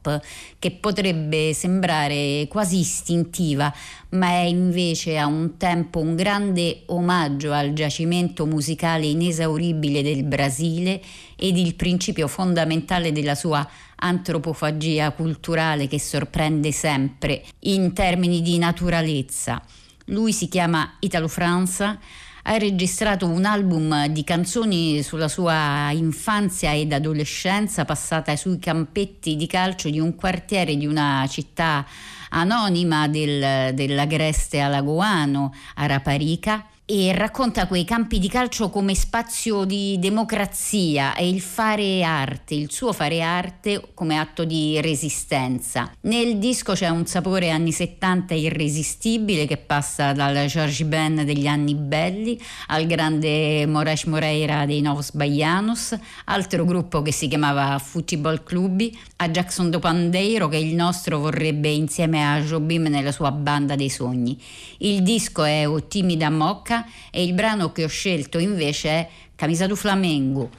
che 0.58 0.70
potrebbe 0.70 1.54
sembrare 1.54 2.46
quasi 2.48 2.80
istintiva, 2.80 3.72
ma 4.10 4.28
è 4.28 4.42
invece 4.42 5.16
a 5.16 5.26
un 5.26 5.56
tempo 5.56 5.98
un 5.98 6.14
grande 6.14 6.82
omaggio 6.86 7.52
al 7.52 7.72
giacimento 7.72 8.44
musicale 8.44 9.06
inesauribile 9.06 10.02
del 10.02 10.24
Brasile 10.24 11.00
ed 11.36 11.56
il 11.56 11.74
principio 11.74 12.28
fondamentale 12.28 13.12
della 13.12 13.34
sua 13.34 13.66
antropofagia 13.96 15.12
culturale 15.12 15.86
che 15.86 16.00
sorprende 16.00 16.72
sempre 16.72 17.44
in 17.60 17.92
termini 17.92 18.42
di 18.42 18.58
naturalezza. 18.58 19.62
Lui 20.06 20.32
si 20.32 20.48
chiama 20.48 20.96
Italo 21.00 21.28
Franza 21.28 21.98
ha 22.46 22.58
registrato 22.58 23.26
un 23.26 23.46
album 23.46 24.06
di 24.08 24.22
canzoni 24.22 25.02
sulla 25.02 25.28
sua 25.28 25.90
infanzia 25.92 26.74
ed 26.74 26.92
adolescenza 26.92 27.86
passata 27.86 28.36
sui 28.36 28.58
campetti 28.58 29.36
di 29.36 29.46
calcio 29.46 29.88
di 29.88 29.98
un 29.98 30.14
quartiere 30.14 30.76
di 30.76 30.84
una 30.84 31.26
città 31.30 31.86
anonima 32.30 33.08
del, 33.08 33.72
dell'Agreste 33.72 34.60
Alagoano, 34.60 35.54
Araparica 35.76 36.66
e 36.86 37.14
racconta 37.14 37.66
quei 37.66 37.84
campi 37.84 38.18
di 38.18 38.28
calcio 38.28 38.68
come 38.68 38.94
spazio 38.94 39.64
di 39.64 39.98
democrazia 39.98 41.14
e 41.14 41.26
il 41.26 41.40
fare 41.40 42.02
arte, 42.02 42.54
il 42.54 42.70
suo 42.70 42.92
fare 42.92 43.22
arte 43.22 43.88
come 43.94 44.18
atto 44.18 44.44
di 44.44 44.78
resistenza. 44.82 45.90
Nel 46.02 46.36
disco 46.36 46.74
c'è 46.74 46.90
un 46.90 47.06
sapore 47.06 47.48
anni 47.48 47.72
70 47.72 48.34
irresistibile 48.34 49.46
che 49.46 49.56
passa 49.56 50.12
dal 50.12 50.44
George 50.44 50.84
Ben 50.84 51.24
degli 51.24 51.46
anni 51.46 51.74
belli 51.74 52.38
al 52.66 52.84
grande 52.84 53.64
Moraes 53.66 54.04
Moreira 54.04 54.66
dei 54.66 54.82
Novos 54.82 55.12
Baianos, 55.12 55.96
altro 56.26 56.66
gruppo 56.66 57.00
che 57.00 57.12
si 57.12 57.28
chiamava 57.28 57.78
Football 57.78 58.42
Clubi, 58.44 58.94
a 59.16 59.30
Jackson 59.30 59.70
do 59.70 59.78
Pandeiro 59.78 60.48
che 60.48 60.58
il 60.58 60.74
nostro 60.74 61.18
vorrebbe 61.18 61.70
insieme 61.70 62.30
a 62.30 62.40
Jobim 62.42 62.82
nella 62.88 63.12
sua 63.12 63.30
banda 63.32 63.74
dei 63.74 63.88
sogni. 63.88 64.38
Il 64.78 65.02
disco 65.02 65.44
è 65.44 65.66
O 65.66 65.86
Timida 65.86 66.28
Mocca 66.28 66.72
Mosca 66.74 66.86
e 67.10 67.22
il 67.22 67.34
brano 67.34 67.70
che 67.70 67.84
ho 67.84 67.88
scelto 67.88 68.38
invece 68.38 68.88
è 68.88 69.08
Camisa 69.36 69.66
do 69.66 69.76
Flamengo. 69.76 70.50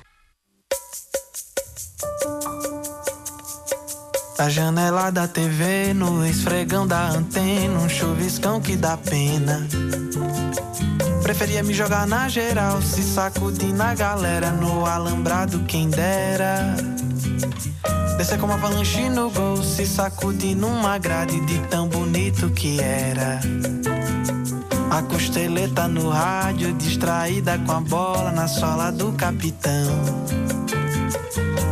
A 4.38 4.50
janela 4.50 5.12
da 5.12 5.28
TV, 5.28 5.94
no 5.94 6.26
esfregão 6.26 6.86
da 6.86 7.08
antena, 7.08 7.80
um 7.80 7.90
chuviscão 7.90 8.62
que 8.62 8.76
dá 8.76 8.98
pena. 8.98 9.66
Preferia 11.24 11.64
me 11.64 11.74
jogar 11.74 12.06
na 12.06 12.28
geral, 12.28 12.82
se 12.82 13.02
sacudir 13.02 13.74
na 13.74 13.96
galera, 13.96 14.52
no 14.52 14.86
alambrado 14.86 15.64
quem 15.66 15.90
dera. 15.90 16.76
Descer 18.18 18.38
como 18.38 18.54
avalanche 18.54 19.10
no 19.10 19.30
gol, 19.30 19.64
se 19.64 19.86
sacudir 19.86 20.56
numa 20.56 20.98
grade 20.98 21.40
de 21.46 21.58
tão 21.70 21.88
bonito 21.88 22.50
que 22.52 22.80
era. 22.80 23.40
A 24.90 25.02
costeleta 25.02 25.88
no 25.88 26.10
rádio, 26.10 26.74
distraída 26.74 27.60
com 27.66 27.72
a 27.72 27.82
bola 27.82 28.32
na 28.32 28.48
sola 28.48 28.92
do 28.92 29.12
capitão. 29.14 29.92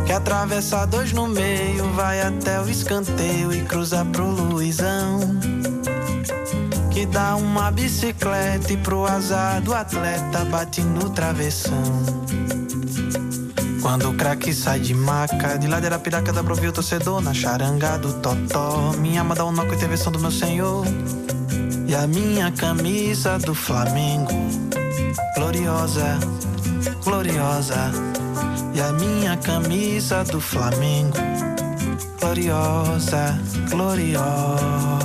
Que 0.06 0.12
atravessa 0.12 0.86
dois 0.86 1.12
no 1.12 1.26
meio, 1.26 1.90
vai 1.92 2.20
até 2.20 2.60
o 2.60 2.68
escanteio 2.68 3.52
e 3.52 3.62
cruza 3.62 4.04
pro 4.04 4.26
Luizão. 4.26 5.20
Que 6.90 7.06
dá 7.06 7.36
uma 7.36 7.70
bicicleta 7.70 8.72
e 8.72 8.76
pro 8.76 9.06
azar 9.06 9.60
do 9.62 9.74
atleta 9.74 10.44
bate 10.44 10.82
no 10.82 11.10
travessão. 11.10 12.02
Quando 13.80 14.10
o 14.10 14.14
craque 14.14 14.54
sai 14.54 14.80
de 14.80 14.94
maca, 14.94 15.58
de 15.58 15.66
ladeira 15.66 15.98
piraca 15.98 16.32
dá 16.32 16.42
pra 16.42 16.54
ouvir 16.54 16.68
o 16.68 16.72
torcedor 16.72 17.20
na 17.20 17.34
charanga 17.34 17.98
do 17.98 18.12
totó. 18.14 18.92
Minha 18.98 19.20
ama 19.20 19.34
dá 19.34 19.44
um 19.44 19.52
nó 19.52 19.64
com 19.64 19.72
a 19.72 19.74
intervenção 19.74 20.12
do 20.12 20.18
meu 20.18 20.30
senhor. 20.30 20.84
E 21.86 21.94
a 21.94 22.06
minha 22.06 22.50
camisa 22.52 23.38
do 23.38 23.54
Flamengo, 23.54 24.32
gloriosa, 25.36 26.18
gloriosa. 27.04 27.92
E 28.74 28.80
a 28.80 28.92
minha 28.92 29.36
camisa 29.36 30.24
do 30.24 30.40
Flamengo, 30.40 31.18
gloriosa, 32.20 33.38
gloriosa. 33.70 35.03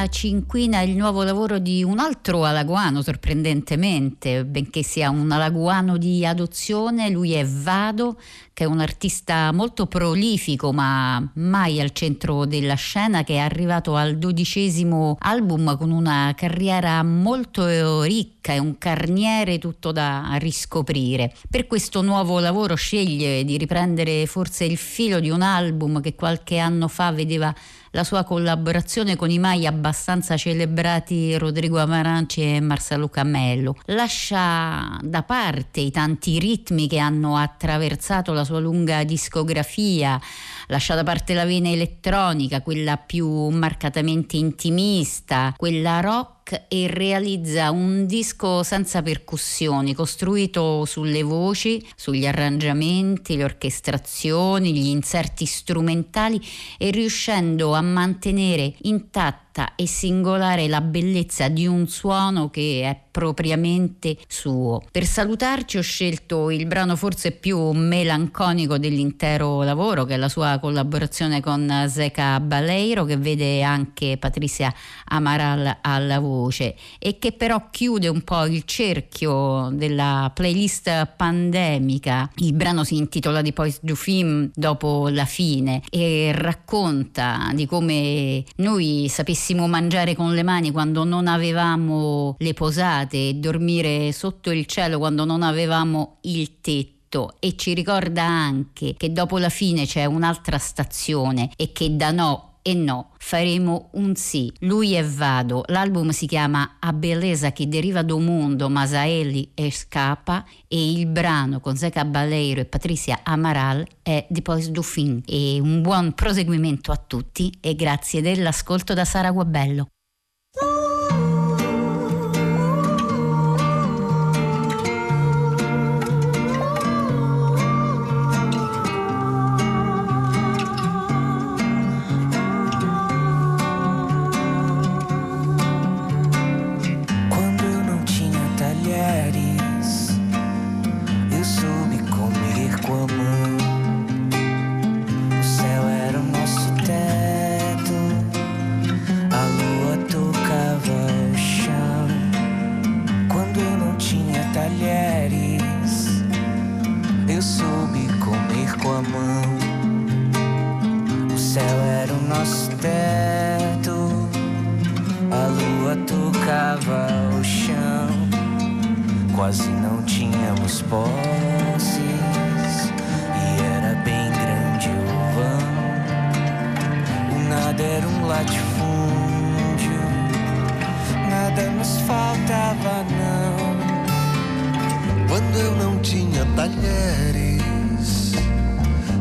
Mia 0.00 0.08
cinquina 0.08 0.80
il 0.80 0.96
nuovo 0.96 1.22
lavoro 1.24 1.58
di 1.58 1.84
un 1.84 1.98
altro 1.98 2.44
alaguano, 2.44 3.02
sorprendentemente, 3.02 4.46
benché 4.46 4.82
sia 4.82 5.10
un 5.10 5.30
alaguano 5.30 5.98
di 5.98 6.24
adozione, 6.24 7.10
lui 7.10 7.32
è 7.32 7.44
Vado, 7.44 8.18
che 8.54 8.64
è 8.64 8.66
un 8.66 8.80
artista 8.80 9.52
molto 9.52 9.84
prolifico 9.84 10.72
ma 10.72 11.22
mai 11.34 11.82
al 11.82 11.92
centro 11.92 12.46
della 12.46 12.76
scena, 12.76 13.24
che 13.24 13.34
è 13.34 13.38
arrivato 13.40 13.94
al 13.94 14.16
dodicesimo 14.16 15.18
album 15.20 15.76
con 15.76 15.90
una 15.90 16.32
carriera 16.34 17.02
molto 17.02 18.00
ricca 18.00 18.54
e 18.54 18.58
un 18.58 18.78
carniere 18.78 19.58
tutto 19.58 19.92
da 19.92 20.34
riscoprire. 20.38 21.34
Per 21.50 21.66
questo 21.66 22.00
nuovo 22.00 22.38
lavoro 22.38 22.74
sceglie 22.74 23.44
di 23.44 23.58
riprendere 23.58 24.24
forse 24.24 24.64
il 24.64 24.78
filo 24.78 25.20
di 25.20 25.28
un 25.28 25.42
album 25.42 26.00
che 26.00 26.14
qualche 26.14 26.56
anno 26.56 26.88
fa 26.88 27.12
vedeva 27.12 27.54
la 27.92 28.04
sua 28.04 28.24
collaborazione 28.24 29.16
con 29.16 29.30
i 29.30 29.38
mai 29.38 29.66
abbastanza 29.66 30.36
celebrati 30.36 31.36
Rodrigo 31.36 31.78
Amaranci 31.78 32.42
e 32.42 32.60
Marcelo 32.60 33.08
Cammello. 33.08 33.76
Lascia 33.86 34.98
da 35.02 35.22
parte 35.22 35.80
i 35.80 35.90
tanti 35.90 36.38
ritmi 36.38 36.86
che 36.86 36.98
hanno 36.98 37.36
attraversato 37.36 38.32
la 38.32 38.44
sua 38.44 38.60
lunga 38.60 39.02
discografia, 39.04 40.20
lascia 40.68 40.94
da 40.94 41.02
parte 41.02 41.34
la 41.34 41.44
vena 41.44 41.68
elettronica, 41.68 42.62
quella 42.62 42.96
più 42.96 43.48
marcatamente 43.48 44.36
intimista, 44.36 45.52
quella 45.56 46.00
rock 46.00 46.39
e 46.68 46.86
realizza 46.88 47.70
un 47.70 48.06
disco 48.06 48.62
senza 48.62 49.02
percussioni, 49.02 49.94
costruito 49.94 50.84
sulle 50.84 51.22
voci, 51.22 51.84
sugli 51.96 52.26
arrangiamenti, 52.26 53.36
le 53.36 53.44
orchestrazioni, 53.44 54.72
gli 54.72 54.88
inserti 54.88 55.46
strumentali 55.46 56.40
e 56.78 56.90
riuscendo 56.90 57.74
a 57.74 57.80
mantenere 57.80 58.74
intatta 58.82 59.74
e 59.74 59.86
singolare 59.86 60.68
la 60.68 60.80
bellezza 60.80 61.48
di 61.48 61.66
un 61.66 61.88
suono 61.88 62.50
che 62.50 62.82
è 62.82 62.98
propriamente 63.10 64.16
suo. 64.28 64.82
Per 64.90 65.04
salutarci 65.04 65.76
ho 65.76 65.82
scelto 65.82 66.50
il 66.50 66.66
brano 66.66 66.94
forse 66.94 67.32
più 67.32 67.72
melanconico 67.72 68.78
dell'intero 68.78 69.62
lavoro, 69.62 70.04
che 70.04 70.14
è 70.14 70.16
la 70.16 70.28
sua 70.28 70.58
collaborazione 70.60 71.40
con 71.40 71.86
Zeca 71.88 72.38
Baleiro, 72.38 73.04
che 73.04 73.16
vede 73.16 73.62
anche 73.62 74.16
Patricia 74.18 74.72
Amaral 75.06 75.78
alla 75.80 76.20
voce 76.40 76.74
e 76.98 77.18
che 77.18 77.32
però 77.32 77.68
chiude 77.70 78.08
un 78.08 78.22
po' 78.22 78.46
il 78.46 78.64
cerchio 78.64 79.70
della 79.72 80.30
playlist 80.34 81.14
pandemica. 81.16 82.30
Il 82.36 82.54
brano 82.54 82.84
si 82.84 82.96
intitola 82.96 83.42
Di 83.42 83.52
Pois 83.52 83.78
du 83.82 83.94
Film 83.94 84.50
dopo 84.54 85.08
la 85.08 85.24
fine 85.24 85.82
e 85.90 86.32
racconta 86.34 87.50
di 87.54 87.66
come 87.66 88.44
noi 88.56 89.06
sapessimo 89.08 89.66
mangiare 89.66 90.14
con 90.14 90.34
le 90.34 90.42
mani 90.42 90.70
quando 90.70 91.04
non 91.04 91.26
avevamo 91.26 92.36
le 92.38 92.54
posate 92.54 93.28
e 93.28 93.34
dormire 93.34 94.12
sotto 94.12 94.50
il 94.50 94.66
cielo 94.66 94.98
quando 94.98 95.24
non 95.24 95.42
avevamo 95.42 96.16
il 96.22 96.60
tetto 96.60 97.34
e 97.40 97.56
ci 97.56 97.74
ricorda 97.74 98.24
anche 98.24 98.94
che 98.96 99.12
dopo 99.12 99.38
la 99.38 99.48
fine 99.48 99.84
c'è 99.84 100.04
un'altra 100.04 100.58
stazione 100.58 101.50
e 101.56 101.72
che 101.72 101.96
da 101.96 102.12
no 102.12 102.49
e 102.62 102.74
no 102.74 103.12
faremo 103.18 103.90
un 103.92 104.14
sì. 104.14 104.52
Lui 104.60 104.94
è 104.94 105.04
Vado. 105.04 105.64
L'album 105.68 106.10
si 106.10 106.26
chiama 106.26 106.76
A 106.78 106.92
Beleza 106.92 107.52
che 107.52 107.68
deriva 107.68 108.02
do 108.02 108.18
mondo, 108.18 108.68
Masaelli 108.68 109.52
e 109.54 109.70
Scapa 109.70 110.44
e 110.66 110.92
il 110.92 111.06
brano 111.06 111.60
con 111.60 111.76
Zeca 111.76 112.04
Baleiro 112.04 112.60
e 112.60 112.64
Patricia 112.64 113.20
Amaral 113.22 113.86
è 114.02 114.26
Depois 114.28 114.68
do 114.70 114.82
Fin. 114.82 115.22
E 115.26 115.58
un 115.60 115.82
buon 115.82 116.12
proseguimento 116.12 116.92
a 116.92 116.96
tutti 116.96 117.52
e 117.60 117.74
grazie 117.74 118.20
dell'ascolto 118.20 118.94
da 118.94 119.04
Sara 119.04 119.30
Guabello. 119.30 119.86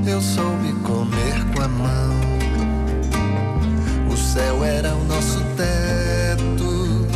eu 0.10 0.22
soube 0.22 0.74
comer 0.84 1.46
com 1.54 1.62
a 1.62 1.68
mão. 1.68 2.20
O 4.12 4.18
céu 4.18 4.64
era 4.64 4.96
o 4.96 5.04
nosso 5.06 5.40
teto, 5.56 7.08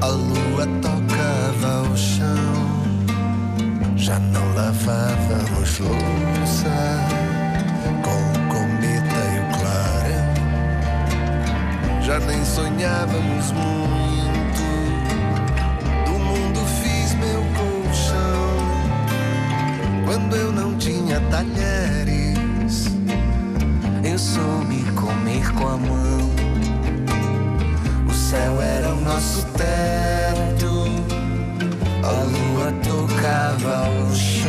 a 0.00 0.06
lua 0.06 0.66
tocava 0.80 1.82
o 1.90 1.96
chão. 1.96 2.84
Já 3.96 4.18
não 4.20 4.54
lavávamos 4.54 5.78
louça 5.80 6.70
com 8.02 8.20
o 8.30 8.38
cometa 8.48 9.20
e 9.34 9.38
o 9.40 9.46
clarão. 9.58 10.30
Já 12.02 12.20
nem 12.20 12.44
sonhávamos 12.44 13.52
muito. 13.52 14.64
Do 16.04 16.18
mundo 16.18 16.60
fiz 16.80 17.14
meu 17.14 17.42
colchão 17.58 18.58
quando 20.04 20.36
eu 20.36 20.52
não 20.52 20.76
tinha 20.76 20.95
a 21.16 21.20
talheres. 21.30 22.86
Eu 24.04 24.18
soube 24.18 24.84
comer 24.92 25.50
com 25.54 25.66
a 25.66 25.76
mão. 25.78 26.30
O 28.06 28.12
céu 28.12 28.60
era 28.60 28.92
o 28.92 29.00
nosso 29.00 29.46
teto, 29.52 30.84
a 32.02 32.10
lua 32.10 32.72
tocava 32.82 33.88
o 33.88 34.14
chão. 34.14 34.45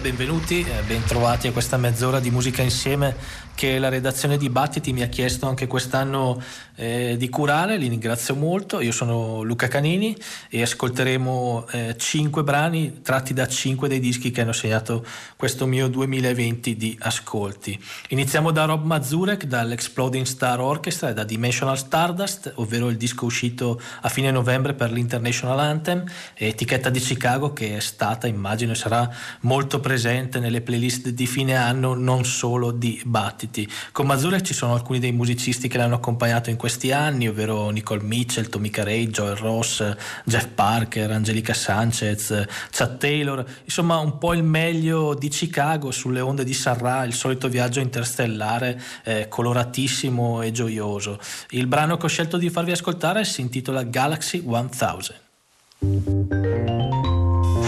Benvenuti, 0.00 0.60
eh, 0.60 0.82
bentrovati 0.86 1.48
a 1.48 1.52
questa 1.52 1.76
mezz'ora 1.76 2.20
di 2.20 2.30
musica 2.30 2.62
insieme 2.62 3.16
che 3.58 3.80
la 3.80 3.88
redazione 3.88 4.36
di 4.36 4.48
Battiti 4.50 4.92
mi 4.92 5.02
ha 5.02 5.08
chiesto 5.08 5.48
anche 5.48 5.66
quest'anno 5.66 6.40
eh, 6.76 7.16
di 7.18 7.28
curare, 7.28 7.76
li 7.76 7.88
ringrazio 7.88 8.36
molto. 8.36 8.80
Io 8.80 8.92
sono 8.92 9.42
Luca 9.42 9.66
Canini 9.66 10.16
e 10.48 10.62
ascolteremo 10.62 11.66
eh, 11.72 11.96
cinque 11.98 12.44
brani 12.44 13.02
tratti 13.02 13.34
da 13.34 13.48
cinque 13.48 13.88
dei 13.88 13.98
dischi 13.98 14.30
che 14.30 14.42
hanno 14.42 14.52
segnato 14.52 15.04
questo 15.34 15.66
mio 15.66 15.88
2020 15.88 16.76
di 16.76 16.96
ascolti. 17.00 17.76
Iniziamo 18.10 18.52
da 18.52 18.64
Rob 18.64 18.84
Mazurek, 18.84 19.42
dall'Exploding 19.46 20.24
Star 20.24 20.60
Orchestra 20.60 21.08
e 21.08 21.14
da 21.14 21.24
Dimensional 21.24 21.78
Stardust, 21.78 22.52
ovvero 22.58 22.88
il 22.88 22.96
disco 22.96 23.24
uscito 23.24 23.80
a 24.02 24.08
fine 24.08 24.30
novembre 24.30 24.74
per 24.74 24.92
l'International 24.92 25.58
Anthem, 25.58 26.04
etichetta 26.34 26.90
di 26.90 27.00
Chicago 27.00 27.52
che 27.52 27.76
è 27.76 27.80
stata, 27.80 28.28
immagino, 28.28 28.74
sarà 28.74 29.12
molto 29.40 29.80
presente 29.80 30.38
nelle 30.38 30.60
playlist 30.60 31.08
di 31.08 31.26
fine 31.26 31.56
anno, 31.56 31.94
non 31.94 32.24
solo 32.24 32.70
di 32.70 33.02
Battiti 33.04 33.46
dibattiti. 33.48 33.68
Con 33.92 34.06
Mazurek 34.06 34.42
ci 34.42 34.54
sono 34.54 34.74
alcuni 34.74 34.98
dei 34.98 35.12
musicisti 35.12 35.68
che 35.68 35.78
l'hanno 35.78 35.96
accompagnato 35.96 36.50
in 36.50 36.56
questi 36.56 36.92
anni, 36.92 37.28
ovvero 37.28 37.70
Nicole 37.70 38.02
Mitchell, 38.02 38.48
Tommy 38.48 38.70
Carey, 38.70 39.08
Joel 39.08 39.36
Ross, 39.36 39.96
Jeff 40.24 40.46
Parker, 40.48 41.10
Angelica 41.10 41.54
Sanchez, 41.54 42.44
Chad 42.70 42.98
Taylor, 42.98 43.44
insomma 43.64 43.96
un 43.98 44.18
po' 44.18 44.34
il 44.34 44.42
meglio 44.42 45.14
di 45.14 45.28
Chicago 45.28 45.90
sulle 45.90 46.20
onde 46.20 46.44
di 46.44 46.54
Sarra, 46.54 47.04
il 47.04 47.14
solito 47.14 47.48
viaggio 47.48 47.80
interstellare 47.80 48.80
eh, 49.04 49.26
coloratissimo 49.28 50.42
e 50.42 50.52
gioioso. 50.52 51.18
Il 51.50 51.66
brano 51.66 51.96
che 51.96 52.06
ho 52.06 52.08
scelto 52.08 52.36
di 52.36 52.50
farvi 52.50 52.72
ascoltare 52.72 53.24
si 53.24 53.40
intitola 53.40 53.82
Galaxy 53.82 54.42
1000. 54.44 55.26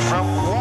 Galaxy 0.01 0.60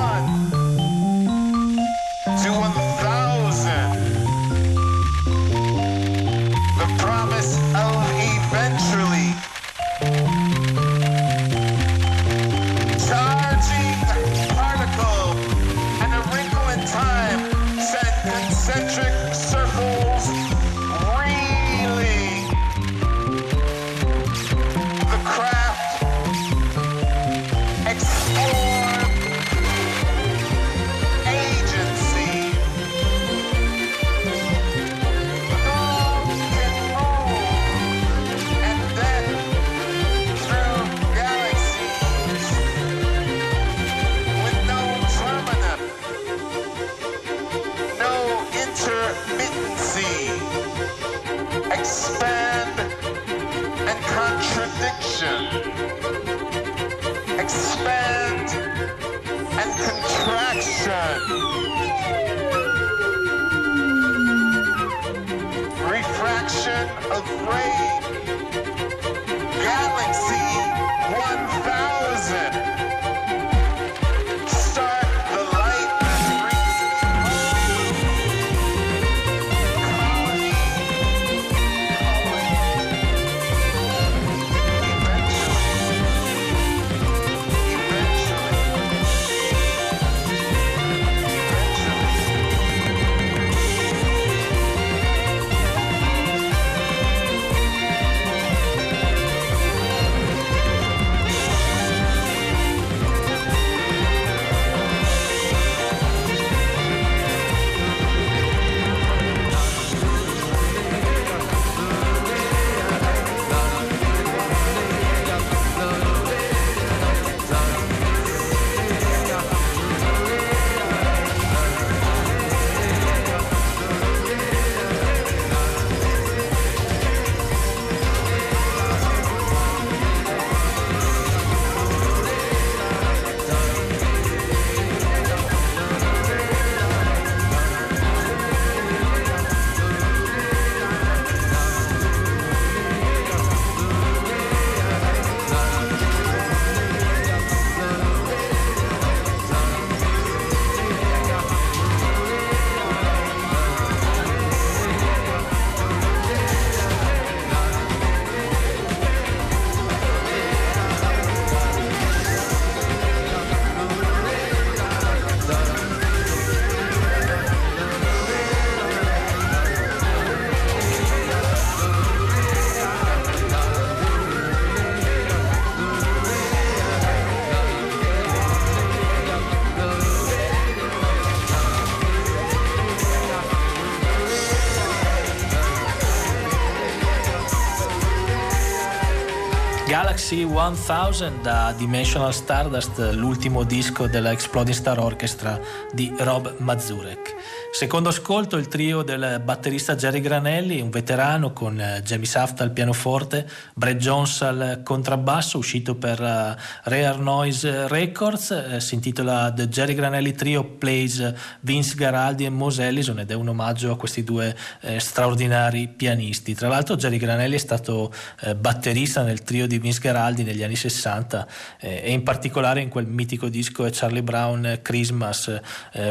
1000 190.32 191.42
da 191.42 191.74
Dimensional 191.76 192.32
Stardust, 192.32 193.00
l'ultimo 193.14 193.64
disco 193.64 194.06
della 194.06 194.32
Exploding 194.32 194.76
Star 194.76 195.00
Orchestra 195.00 195.60
di 195.92 196.14
Rob 196.20 196.54
Mazurek. 196.60 197.59
Secondo 197.72 198.10
ascolto 198.10 198.58
il 198.58 198.68
trio 198.68 199.04
del 199.04 199.42
batterista 199.46 199.96
Jerry 199.96 200.22
Granelli, 200.22 200.82
un 200.82 200.90
veterano 200.90 201.54
con 201.54 201.80
eh, 201.80 202.02
Jamie 202.04 202.26
Saft 202.26 202.60
al 202.62 202.72
pianoforte, 202.72 203.48
Brad 203.76 203.96
Jones 203.96 204.42
al 204.42 204.82
contrabbasso, 204.84 205.60
uscito 205.60 205.96
per 205.96 206.20
uh, 206.20 206.60
Rare 206.90 207.18
Noise 207.18 207.88
Records, 207.88 208.52
eh, 208.52 208.82
si 208.82 208.96
intitola 208.96 209.54
The 209.54 209.70
Jerry 209.70 209.94
Granelli 209.94 210.34
Trio 210.34 210.64
Plays 210.64 211.34
Vince 211.62 211.94
Garaldi 211.96 212.44
e 212.44 212.50
Mose 212.50 212.86
Ellison 212.86 213.20
ed 213.20 213.30
è 213.30 213.36
un 213.36 213.48
omaggio 213.48 213.92
a 213.92 213.98
questi 213.98 214.24
due 214.24 214.54
eh, 214.82 215.00
straordinari 215.00 215.88
pianisti. 215.88 216.56
Tra 216.56 216.68
l'altro 216.68 216.96
Jerry 216.96 217.18
Granelli 217.18 217.56
è 217.56 217.60
stato 217.60 218.12
eh, 218.42 218.56
batterista 218.56 219.22
nel 219.22 219.44
trio 219.44 219.68
di 219.68 219.78
Vince 219.78 220.00
Garaldi 220.02 220.44
negli 220.44 220.64
anni 220.64 220.76
60 220.76 221.48
eh, 221.80 222.02
e 222.04 222.12
in 222.12 222.24
particolare 222.24 222.82
in 222.82 222.90
quel 222.90 223.06
mitico 223.06 223.48
disco 223.48 223.88
Charlie 223.90 224.24
Brown 224.24 224.80
Christmas, 224.82 225.60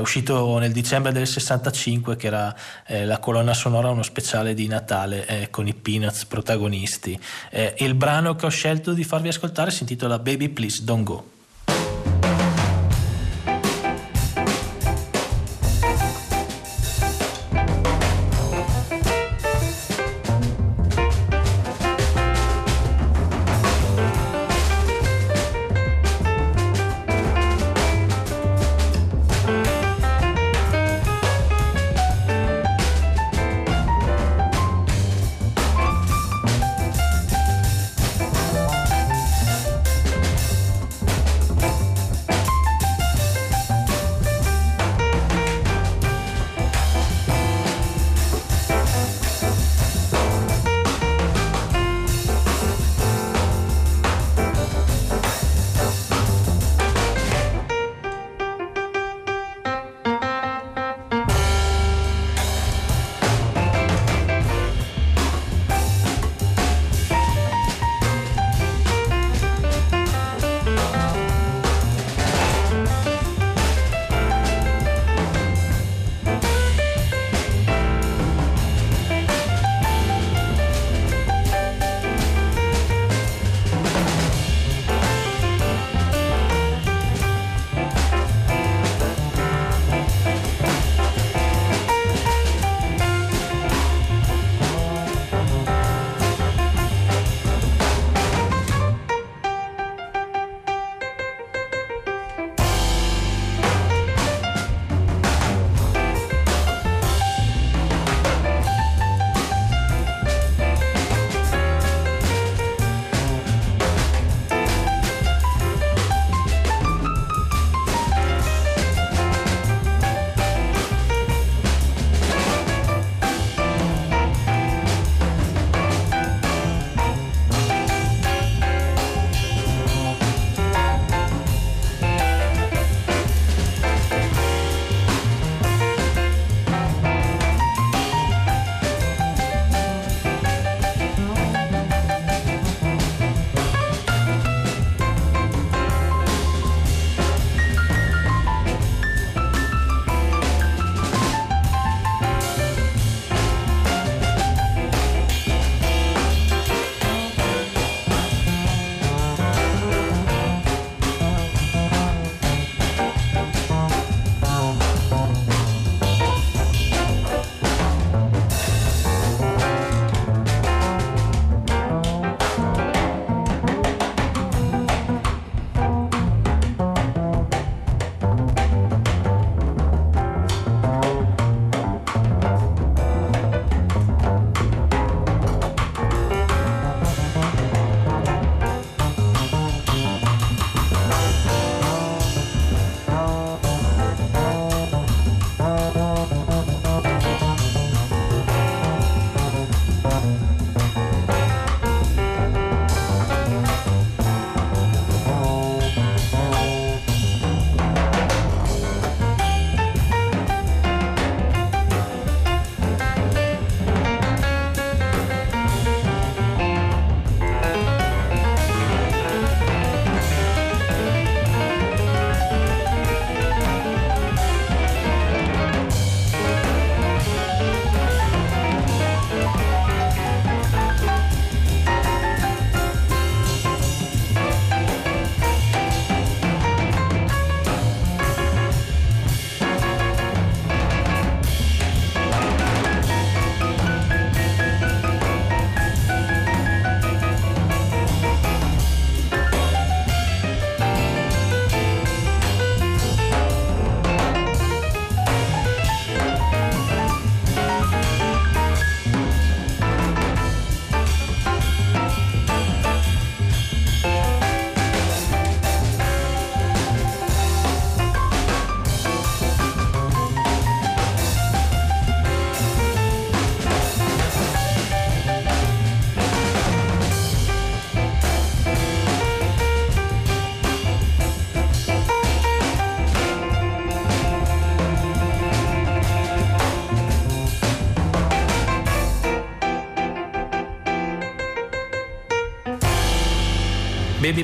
uscito 0.01 0.59
nel 0.59 0.73
dicembre 0.73 1.13
del 1.13 1.27
60 1.27 1.48
65 1.49 2.17
che 2.17 2.27
era 2.27 2.55
eh, 2.87 3.05
la 3.07 3.19
colonna 3.19 3.55
sonora 3.55 3.91
uno 3.91 4.03
speciale 4.03 4.53
di 4.55 4.67
Natale 4.67 5.27
eh, 5.27 5.51
con 5.51 5.67
i 5.67 5.75
Peanuts 5.75 6.27
protagonisti. 6.27 7.19
Eh, 7.51 7.75
il 7.79 7.95
brano 7.95 8.35
che 8.35 8.47
ho 8.47 8.51
scelto 8.51 8.93
di 8.93 9.05
farvi 9.05 9.29
ascoltare 9.29 9.71
si 9.71 9.83
intitola 9.83 10.19
Baby 10.19 10.49
Please 10.49 10.85
Don't 10.85 11.05
Go. 11.05 11.38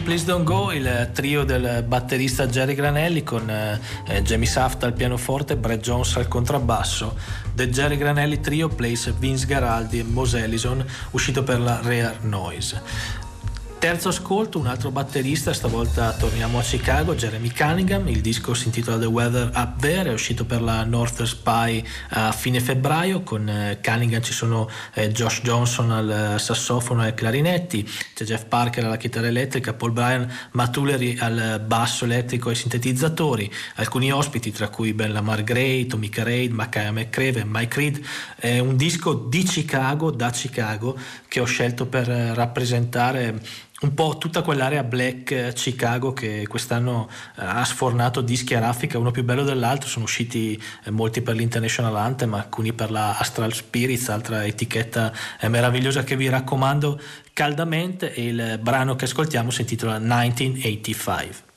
Please 0.04 0.26
Don't 0.26 0.44
Go, 0.44 0.70
il 0.70 1.10
trio 1.14 1.44
del 1.44 1.82
batterista 1.86 2.46
Jerry 2.46 2.74
Granelli 2.74 3.22
con 3.22 3.48
eh, 3.48 4.20
Jamie 4.22 4.46
Saft 4.46 4.84
al 4.84 4.92
pianoforte 4.92 5.54
e 5.54 5.56
Brad 5.56 5.80
Jones 5.80 6.16
al 6.16 6.28
contrabbasso. 6.28 7.16
The 7.54 7.70
Jerry 7.70 7.96
Granelli 7.96 8.38
Trio 8.38 8.68
plays 8.68 9.10
Vince 9.16 9.46
Garaldi 9.46 10.00
e 10.00 10.02
Mose 10.04 10.42
Ellison, 10.42 10.84
uscito 11.12 11.42
per 11.42 11.58
la 11.58 11.80
Rare 11.82 12.18
Noise. 12.20 13.23
Terzo 13.84 14.08
ascolto, 14.08 14.58
un 14.58 14.66
altro 14.66 14.90
batterista, 14.90 15.52
stavolta 15.52 16.14
torniamo 16.14 16.58
a 16.58 16.62
Chicago, 16.62 17.14
Jeremy 17.14 17.52
Cunningham, 17.52 18.08
il 18.08 18.22
disco 18.22 18.54
si 18.54 18.64
intitola 18.68 18.96
The 18.96 19.04
Weather 19.04 19.50
Up 19.54 19.78
There, 19.78 20.08
è 20.08 20.12
uscito 20.14 20.46
per 20.46 20.62
la 20.62 20.84
North 20.84 21.22
Spy 21.22 21.84
a 22.08 22.32
fine 22.32 22.60
febbraio, 22.60 23.22
con 23.22 23.46
eh, 23.46 23.80
Cunningham 23.84 24.22
ci 24.22 24.32
sono 24.32 24.70
eh, 24.94 25.10
Josh 25.10 25.42
Johnson 25.42 25.90
al 25.90 26.40
sassofono 26.40 27.02
e 27.02 27.08
ai 27.08 27.14
clarinetti, 27.14 27.86
c'è 28.14 28.24
Jeff 28.24 28.44
Parker 28.46 28.86
alla 28.86 28.96
chitarra 28.96 29.26
elettrica, 29.26 29.74
Paul 29.74 29.92
Bryan 29.92 30.32
Matuleri 30.52 31.18
al 31.20 31.62
basso 31.66 32.06
elettrico 32.06 32.48
e 32.48 32.54
sintetizzatori, 32.54 33.52
alcuni 33.74 34.10
ospiti 34.10 34.50
tra 34.50 34.70
cui 34.70 34.94
Ben 34.94 35.12
Lamar 35.12 35.44
Gray, 35.44 35.84
Tommy 35.84 36.08
Reid, 36.10 36.52
Makaya 36.52 36.90
McCrave, 36.90 37.44
Mike 37.44 37.78
Reed, 37.78 38.00
è 38.36 38.58
un 38.60 38.78
disco 38.78 39.12
di 39.12 39.42
Chicago, 39.42 40.10
da 40.10 40.30
Chicago, 40.30 40.96
che 41.28 41.40
ho 41.40 41.44
scelto 41.44 41.84
per 41.84 42.06
rappresentare 42.06 43.42
un 43.84 43.92
po' 43.94 44.16
tutta 44.18 44.40
quell'area 44.40 44.82
black 44.82 45.30
eh, 45.30 45.52
Chicago 45.52 46.14
che 46.14 46.46
quest'anno 46.48 47.06
eh, 47.36 47.44
ha 47.44 47.64
sfornato 47.64 48.22
dischi 48.22 48.54
a 48.54 48.60
raffica, 48.60 48.98
uno 48.98 49.10
più 49.10 49.22
bello 49.22 49.44
dell'altro, 49.44 49.88
sono 49.88 50.06
usciti 50.06 50.60
eh, 50.84 50.90
molti 50.90 51.20
per 51.20 51.36
l'International 51.36 51.94
Anthem, 51.94 52.32
alcuni 52.32 52.72
per 52.72 52.90
la 52.90 53.16
Astral 53.18 53.52
Spirits, 53.52 54.08
altra 54.08 54.46
etichetta 54.46 55.12
meravigliosa 55.48 56.02
che 56.02 56.16
vi 56.16 56.28
raccomando 56.28 56.98
caldamente 57.34 58.14
e 58.14 58.26
il 58.26 58.58
brano 58.60 58.96
che 58.96 59.04
ascoltiamo 59.04 59.50
si 59.50 59.60
intitola 59.60 59.98
1985. 59.98 61.52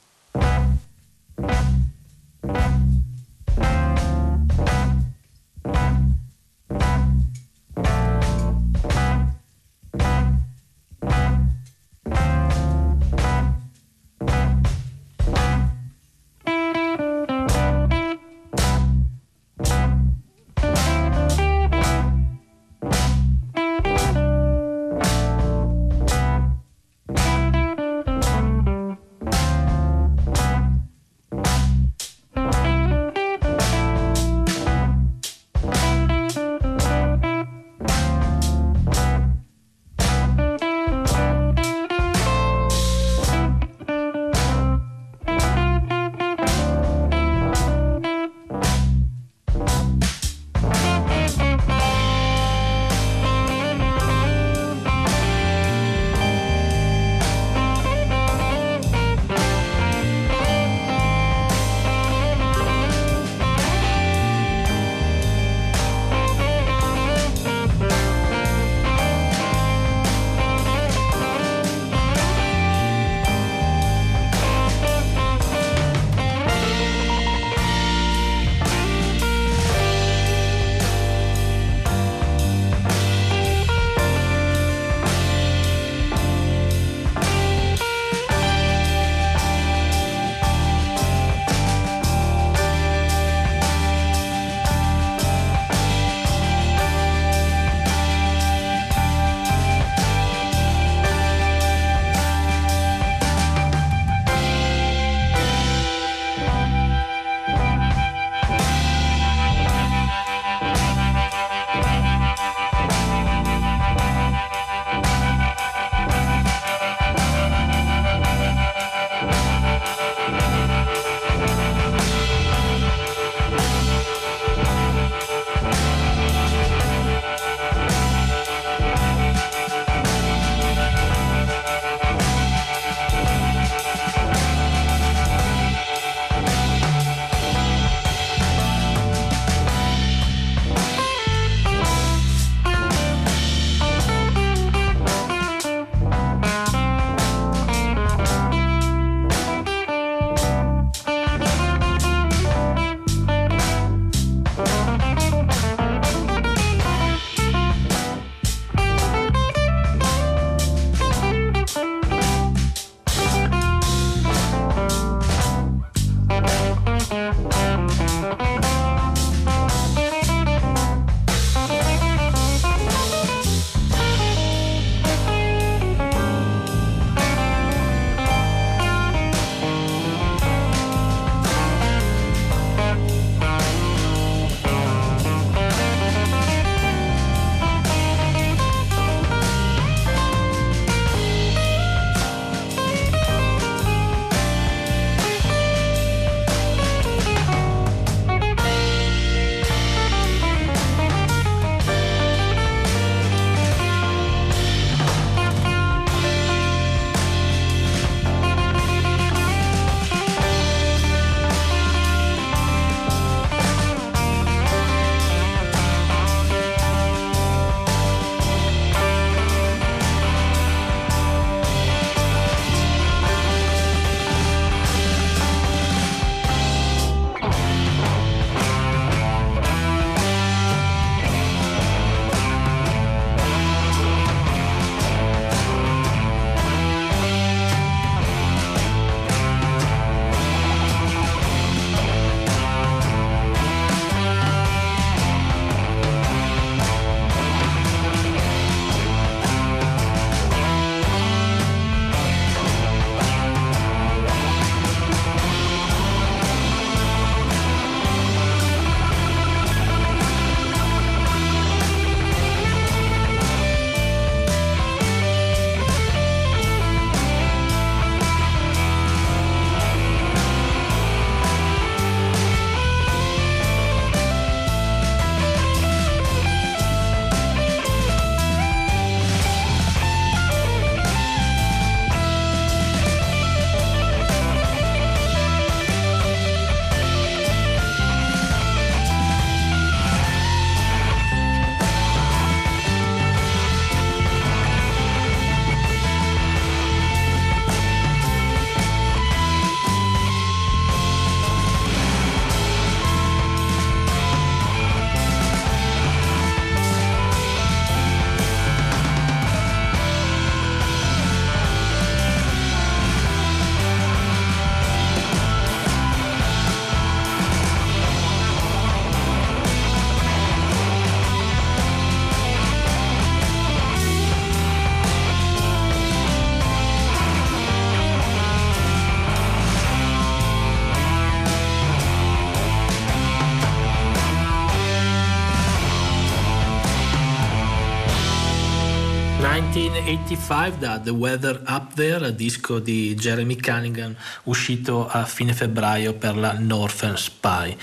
1985 340.08 340.78
da 340.78 340.98
The 340.98 341.10
Weather 341.10 341.62
Up 341.66 341.92
There, 341.92 342.34
disco 342.34 342.78
di 342.78 343.14
Jeremy 343.14 343.56
Cunningham 343.56 344.16
uscito 344.44 345.06
a 345.06 345.26
fine 345.26 345.52
febbraio 345.52 346.14
per 346.14 346.34
la 346.34 346.56
Northern 346.58 347.18
Spy. 347.18 347.76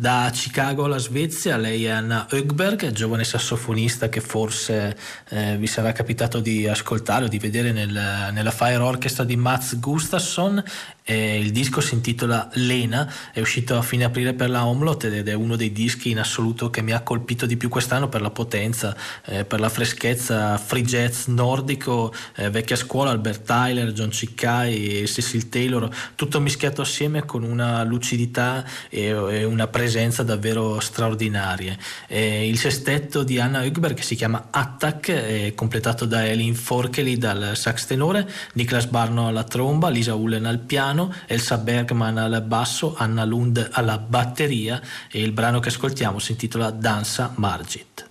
Da 0.00 0.30
Chicago 0.32 0.84
alla 0.84 0.98
Svezia, 0.98 1.56
lei 1.56 1.86
è 1.86 1.88
Anna 1.88 2.28
Högberg, 2.30 2.92
giovane 2.92 3.24
sassofonista 3.24 4.08
che 4.08 4.20
forse 4.20 4.96
eh, 5.30 5.56
vi 5.56 5.66
sarà 5.66 5.90
capitato 5.90 6.38
di 6.38 6.68
ascoltare 6.68 7.24
o 7.24 7.28
di 7.28 7.40
vedere 7.40 7.72
nel, 7.72 8.30
nella 8.32 8.52
Fire 8.52 8.76
Orchestra 8.76 9.24
di 9.24 9.34
Mats 9.34 9.76
Gustafsson. 9.80 10.62
Eh, 11.02 11.40
il 11.40 11.50
disco 11.50 11.80
si 11.80 11.94
intitola 11.94 12.48
Lena, 12.52 13.12
è 13.32 13.40
uscito 13.40 13.76
a 13.76 13.82
fine 13.82 14.04
aprile 14.04 14.34
per 14.34 14.50
la 14.50 14.66
Omlot 14.66 15.04
ed 15.04 15.26
è 15.26 15.32
uno 15.32 15.56
dei 15.56 15.72
dischi 15.72 16.10
in 16.10 16.20
assoluto 16.20 16.70
che 16.70 16.82
mi 16.82 16.92
ha 16.92 17.00
colpito 17.00 17.44
di 17.46 17.56
più 17.56 17.68
quest'anno 17.68 18.08
per 18.08 18.20
la 18.20 18.30
potenza, 18.30 18.94
eh, 19.24 19.44
per 19.44 19.58
la 19.58 19.70
freschezza, 19.70 20.58
free 20.58 20.84
jazz 20.84 21.26
nordico, 21.26 22.14
eh, 22.36 22.50
vecchia 22.50 22.76
scuola, 22.76 23.10
Albert 23.10 23.44
Tyler, 23.44 23.90
John 23.92 24.12
Ciccai 24.12 25.00
e 25.00 25.06
Cecil 25.08 25.48
Taylor, 25.48 25.88
tutto 26.14 26.40
mischiato 26.40 26.82
assieme 26.82 27.24
con 27.24 27.42
una 27.42 27.82
lucidità 27.82 28.64
e, 28.88 29.06
e 29.06 29.44
una 29.44 29.66
presenza 29.66 29.86
presenza 29.88 30.22
davvero 30.22 30.80
straordinarie. 30.80 31.78
Eh, 32.08 32.46
il 32.46 32.58
sestetto 32.58 33.22
di 33.22 33.40
Anna 33.40 33.64
Högberg 33.64 33.94
che 33.94 34.02
si 34.02 34.16
chiama 34.16 34.48
Attack 34.50 35.10
è 35.10 35.54
completato 35.54 36.04
da 36.04 36.26
Elin 36.26 36.54
Forkeli 36.54 37.16
dal 37.16 37.52
sax 37.54 37.86
tenore, 37.86 38.28
Niklas 38.52 38.84
Barno 38.84 39.28
alla 39.28 39.44
tromba, 39.44 39.88
Lisa 39.88 40.14
Ullen 40.14 40.44
al 40.44 40.58
piano, 40.58 41.10
Elsa 41.24 41.56
Bergman 41.56 42.18
al 42.18 42.42
basso, 42.42 42.96
Anna 42.98 43.24
Lund 43.24 43.66
alla 43.72 43.96
batteria 43.96 44.78
e 45.10 45.22
il 45.22 45.32
brano 45.32 45.58
che 45.58 45.70
ascoltiamo 45.70 46.18
si 46.18 46.32
intitola 46.32 46.70
Danza 46.70 47.32
Margit. 47.36 48.07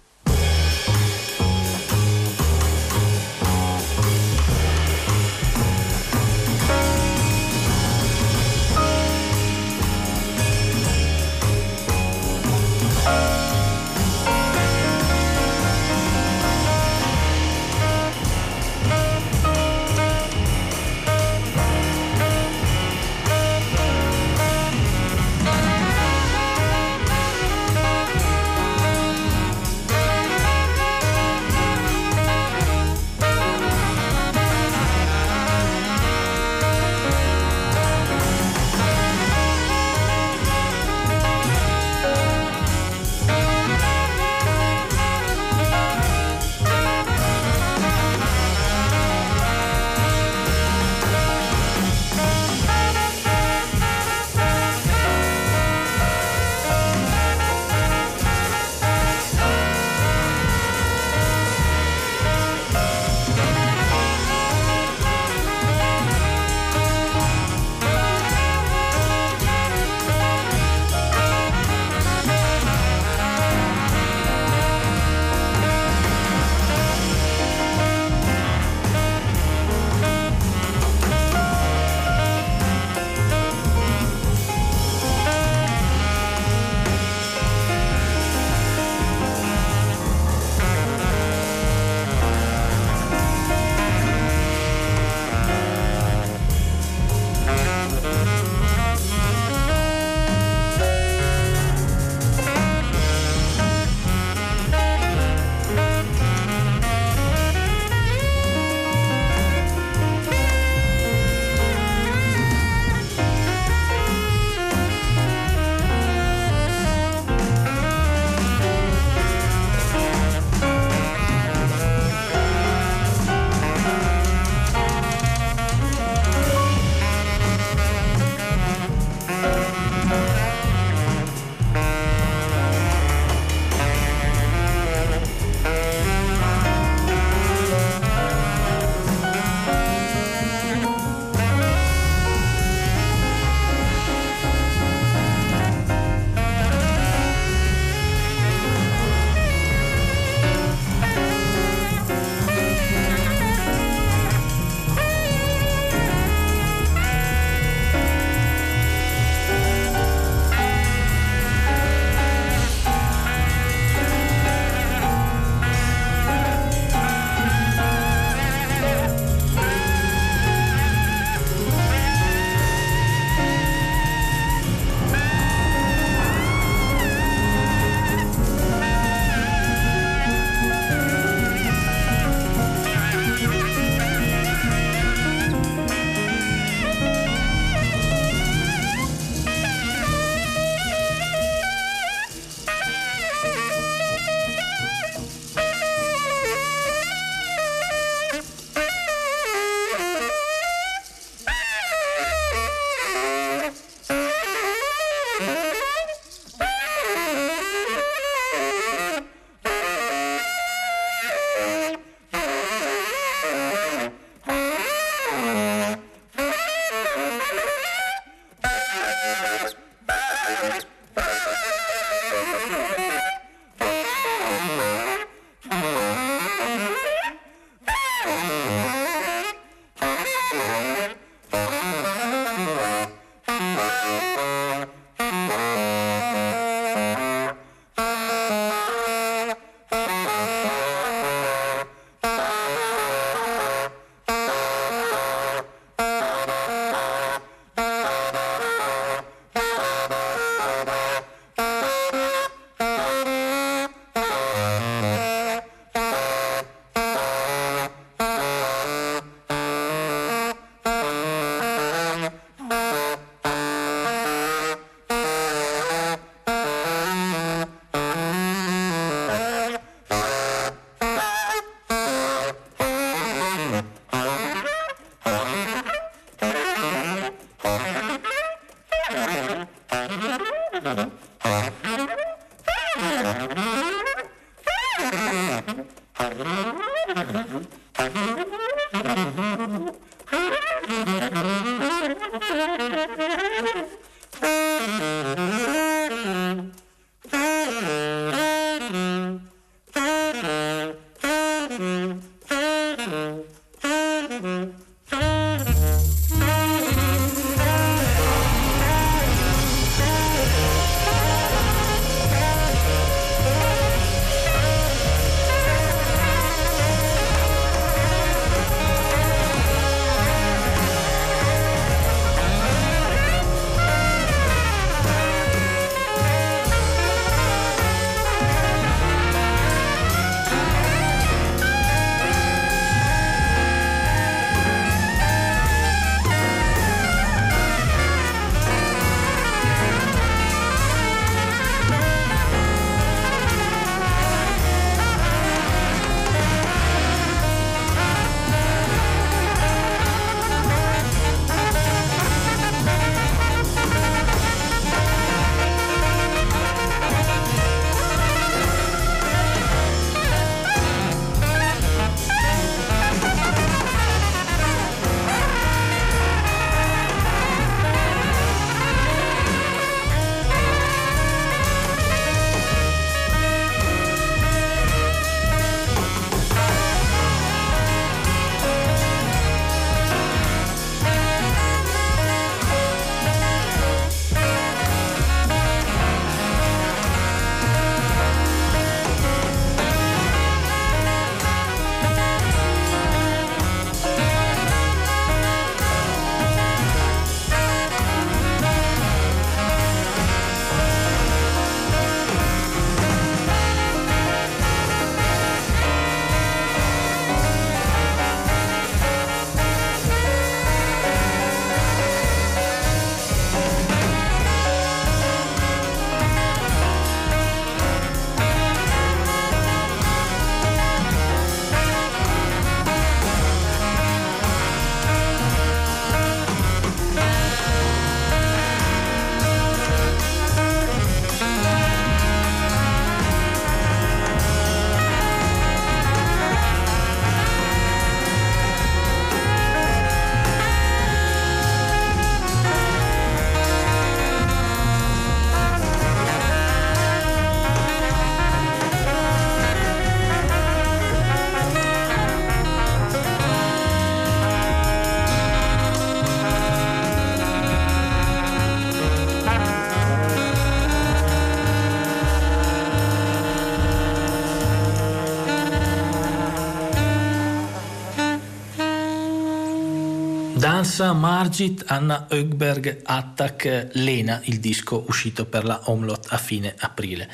Danza 470.78 471.12
Margit, 471.12 471.86
Anna 471.88 472.28
Högberg, 472.30 473.02
Attack, 473.04 473.88
Lena, 473.94 474.40
il 474.44 474.60
disco 474.60 475.06
uscito 475.08 475.46
per 475.46 475.64
la 475.64 475.82
Omlot 475.86 476.28
a 476.30 476.38
fine 476.38 476.76
aprile. 476.78 477.28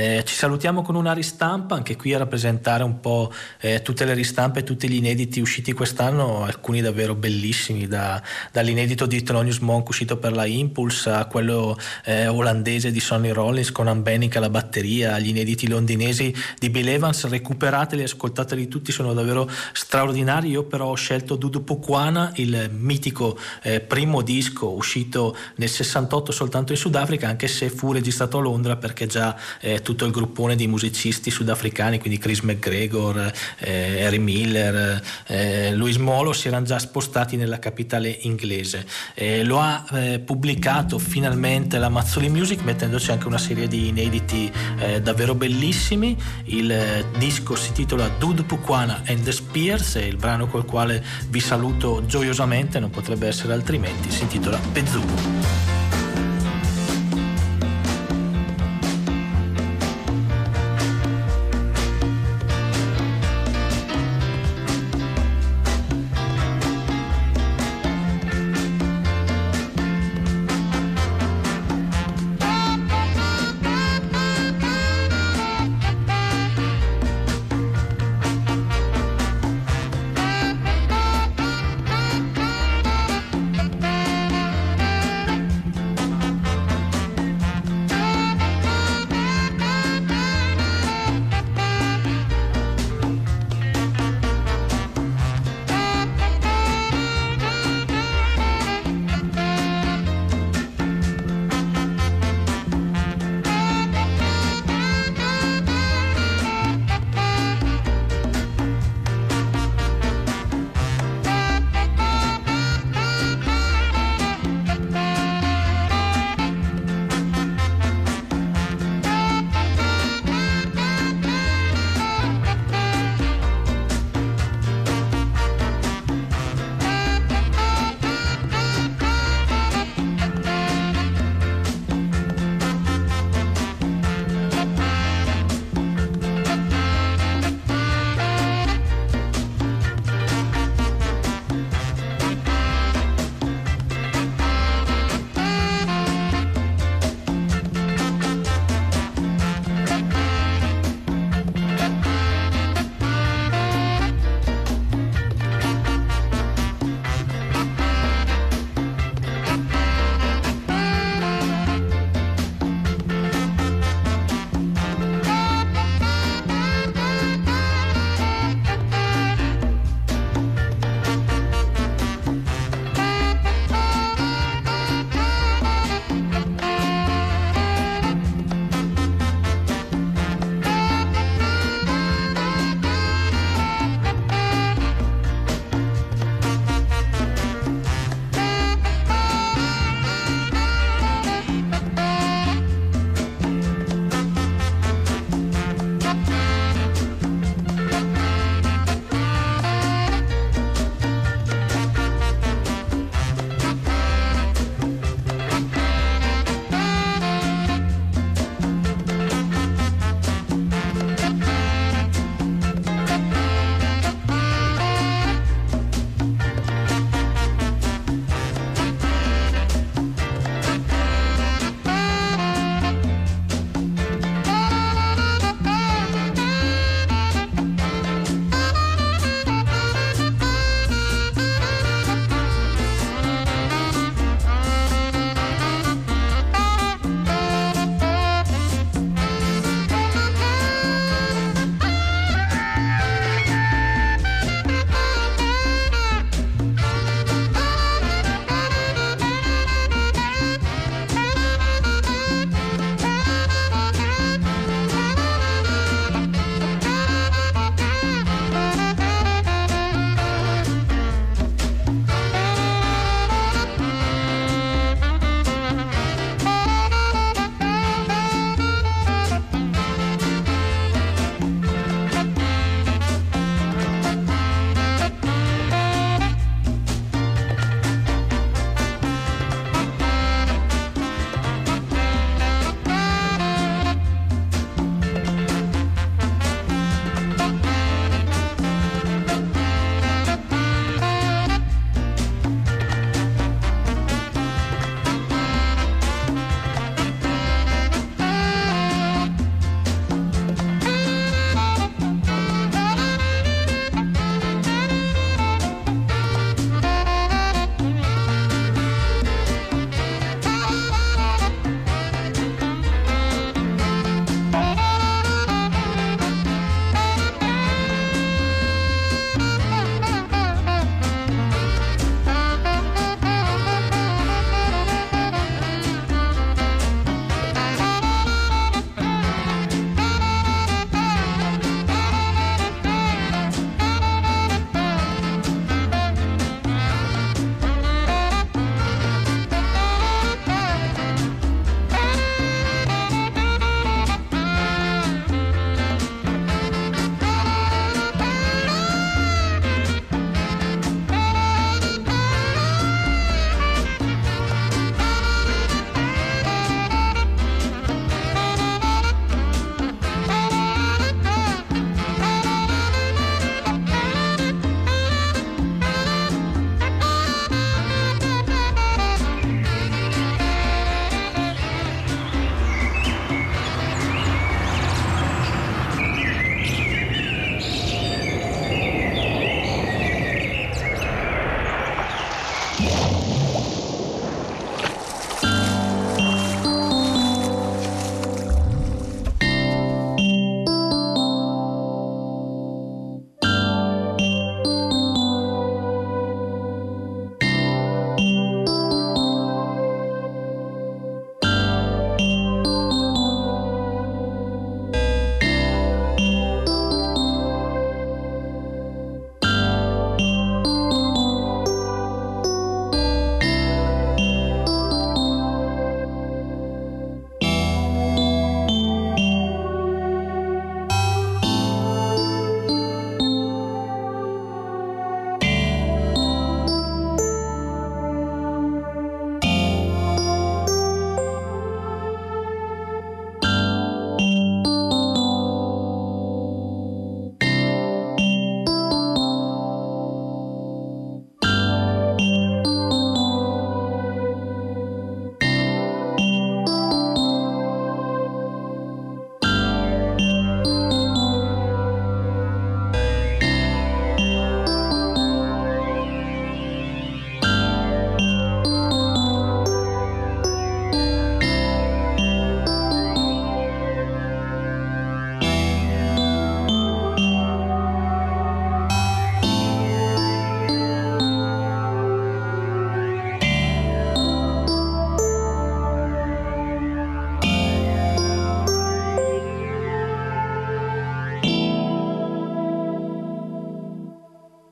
Eh, 0.00 0.22
ci 0.24 0.34
salutiamo 0.34 0.80
con 0.80 0.94
una 0.94 1.12
ristampa, 1.12 1.74
anche 1.74 1.94
qui 1.94 2.14
a 2.14 2.18
rappresentare 2.18 2.82
un 2.82 3.00
po' 3.00 3.30
eh, 3.60 3.82
tutte 3.82 4.06
le 4.06 4.14
ristampe, 4.14 4.62
tutti 4.62 4.88
gli 4.88 4.94
inediti 4.94 5.40
usciti 5.40 5.72
quest'anno, 5.72 6.42
alcuni 6.42 6.80
davvero 6.80 7.14
bellissimi, 7.14 7.86
da, 7.86 8.22
dall'inedito 8.50 9.04
di 9.04 9.22
Thelonious 9.22 9.58
Monk 9.58 9.90
uscito 9.90 10.16
per 10.16 10.32
la 10.32 10.46
Impulse 10.46 11.10
a 11.10 11.26
quello 11.26 11.78
eh, 12.06 12.28
olandese 12.28 12.90
di 12.90 12.98
Sonny 12.98 13.28
Rollins 13.28 13.72
con 13.72 13.88
Ambenica 13.88 14.38
alla 14.38 14.48
batteria, 14.48 15.12
agli 15.12 15.28
inediti 15.28 15.68
londinesi 15.68 16.34
di 16.58 16.70
Bill 16.70 16.88
Evans, 16.88 17.26
recuperateli, 17.26 18.02
ascoltateli 18.02 18.68
tutti, 18.68 18.92
sono 18.92 19.12
davvero 19.12 19.50
straordinari. 19.74 20.48
Io 20.48 20.62
però 20.62 20.86
ho 20.86 20.94
scelto 20.94 21.36
Dudu 21.36 21.62
Pukwana, 21.62 22.32
il 22.36 22.70
mitico 22.72 23.38
eh, 23.62 23.80
primo 23.80 24.22
disco 24.22 24.70
uscito 24.70 25.36
nel 25.56 25.68
68 25.68 26.32
soltanto 26.32 26.72
in 26.72 26.78
Sudafrica, 26.78 27.28
anche 27.28 27.48
se 27.48 27.68
fu 27.68 27.92
registrato 27.92 28.38
a 28.38 28.40
Londra 28.40 28.76
perché 28.76 29.06
già 29.06 29.36
eh, 29.60 29.82
tutto 29.90 30.04
il 30.04 30.12
gruppone 30.12 30.54
di 30.54 30.68
musicisti 30.68 31.32
sudafricani, 31.32 31.98
quindi 31.98 32.18
Chris 32.18 32.40
McGregor, 32.40 33.32
eh, 33.58 34.04
Harry 34.04 34.18
Miller, 34.18 35.02
eh, 35.26 35.74
Luis 35.74 35.96
Molo 35.96 36.32
si 36.32 36.46
erano 36.46 36.64
già 36.64 36.78
spostati 36.78 37.34
nella 37.34 37.58
capitale 37.58 38.16
inglese. 38.20 38.86
Eh, 39.14 39.42
lo 39.42 39.58
ha 39.58 39.84
eh, 39.92 40.20
pubblicato 40.20 41.00
finalmente 41.00 41.78
la 41.78 41.88
Mazzoli 41.88 42.28
Music 42.28 42.62
mettendoci 42.62 43.10
anche 43.10 43.26
una 43.26 43.38
serie 43.38 43.66
di 43.66 43.88
inediti 43.88 44.50
eh, 44.78 45.02
davvero 45.02 45.34
bellissimi. 45.34 46.16
Il 46.44 46.70
eh, 46.70 47.04
disco 47.18 47.56
si 47.56 47.72
titola 47.72 48.08
Dude 48.16 48.44
Pukwana 48.44 49.02
and 49.06 49.24
the 49.24 49.32
Spears 49.32 49.96
e 49.96 50.06
il 50.06 50.16
brano 50.16 50.46
col 50.46 50.64
quale 50.64 51.04
vi 51.30 51.40
saluto 51.40 52.04
gioiosamente, 52.06 52.78
non 52.78 52.90
potrebbe 52.90 53.26
essere 53.26 53.54
altrimenti, 53.54 54.08
si 54.08 54.22
intitola 54.22 54.60
Pezzugo. 54.72 55.69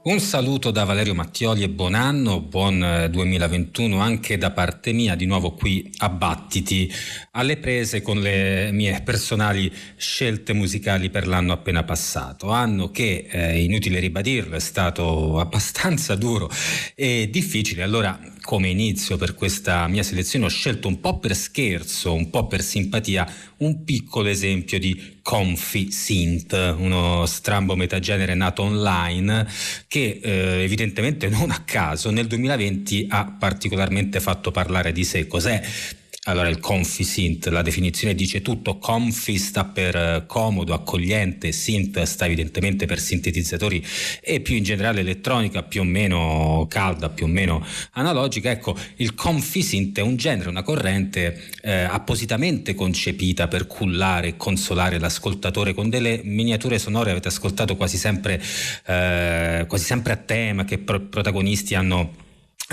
Un 0.08 0.20
saluto 0.20 0.70
da 0.70 0.84
Valerio 0.84 1.14
Mattioli 1.14 1.62
e 1.62 1.68
buon 1.68 1.92
anno, 1.92 2.40
buon 2.40 3.08
2021 3.10 3.94
eh, 3.94 4.00
anche 4.00 4.38
da 4.38 4.52
parte 4.52 4.92
mia, 4.92 5.14
di 5.14 5.26
nuovo 5.26 5.52
qui 5.52 5.92
a 5.98 6.08
Battiti, 6.08 6.90
alle 7.32 7.58
prese 7.58 8.00
con 8.00 8.18
le 8.18 8.70
mie 8.72 9.02
personali 9.02 9.70
scelte 9.96 10.54
musicali 10.54 11.10
per 11.10 11.26
l'anno 11.26 11.52
appena 11.52 11.84
passato. 11.84 12.48
Anno 12.48 12.90
che, 12.90 13.26
eh, 13.30 13.62
inutile 13.62 14.00
ribadirlo, 14.00 14.56
è 14.56 14.60
stato 14.60 15.38
abbastanza 15.40 16.14
duro 16.14 16.48
e 16.94 17.28
difficile. 17.30 17.82
Allora, 17.82 18.18
come 18.40 18.70
inizio 18.70 19.18
per 19.18 19.34
questa 19.34 19.86
mia 19.88 20.02
selezione 20.02 20.46
ho 20.46 20.48
scelto 20.48 20.88
un 20.88 21.00
po' 21.00 21.18
per 21.18 21.36
scherzo, 21.36 22.14
un 22.14 22.30
po' 22.30 22.46
per 22.46 22.62
simpatia, 22.62 23.30
un 23.58 23.84
piccolo 23.84 24.28
esempio 24.28 24.78
di 24.78 25.18
Comfy 25.22 25.90
Synth, 25.90 26.52
uno 26.78 27.26
strambo 27.26 27.74
metagenere 27.76 28.34
nato 28.34 28.62
online 28.62 29.46
che 29.88 30.20
eh, 30.22 30.62
evidentemente 30.62 31.28
non 31.28 31.50
a 31.50 31.62
caso 31.64 32.10
nel 32.10 32.26
2020 32.26 33.06
ha 33.08 33.36
particolarmente 33.38 34.20
fatto 34.20 34.50
parlare 34.50 34.92
di 34.92 35.04
sé. 35.04 35.26
Cos'è? 35.26 35.62
Allora 36.28 36.50
il 36.50 36.60
comfy 36.60 37.04
synth, 37.04 37.46
la 37.46 37.62
definizione 37.62 38.14
dice 38.14 38.42
tutto, 38.42 38.76
comfy 38.76 39.38
sta 39.38 39.64
per 39.64 39.96
eh, 39.96 40.24
comodo, 40.26 40.74
accogliente, 40.74 41.52
synth 41.52 42.02
sta 42.02 42.26
evidentemente 42.26 42.84
per 42.84 43.00
sintetizzatori 43.00 43.82
e 44.20 44.40
più 44.40 44.54
in 44.54 44.62
generale 44.62 45.00
elettronica 45.00 45.62
più 45.62 45.80
o 45.80 45.84
meno 45.84 46.66
calda, 46.68 47.08
più 47.08 47.24
o 47.24 47.28
meno 47.28 47.64
analogica. 47.92 48.50
Ecco, 48.50 48.76
il 48.96 49.14
comfy 49.14 49.62
synth 49.62 50.00
è 50.00 50.02
un 50.02 50.16
genere, 50.16 50.50
una 50.50 50.62
corrente 50.62 51.44
eh, 51.62 51.72
appositamente 51.72 52.74
concepita 52.74 53.48
per 53.48 53.66
cullare 53.66 54.28
e 54.28 54.36
consolare 54.36 54.98
l'ascoltatore 54.98 55.72
con 55.72 55.88
delle 55.88 56.20
miniature 56.24 56.78
sonore, 56.78 57.10
avete 57.10 57.28
ascoltato 57.28 57.74
quasi 57.74 57.96
sempre, 57.96 58.38
eh, 58.84 59.64
quasi 59.66 59.84
sempre 59.84 60.12
a 60.12 60.16
tema 60.16 60.66
che 60.66 60.76
pro- 60.76 61.00
protagonisti 61.00 61.74
hanno 61.74 62.26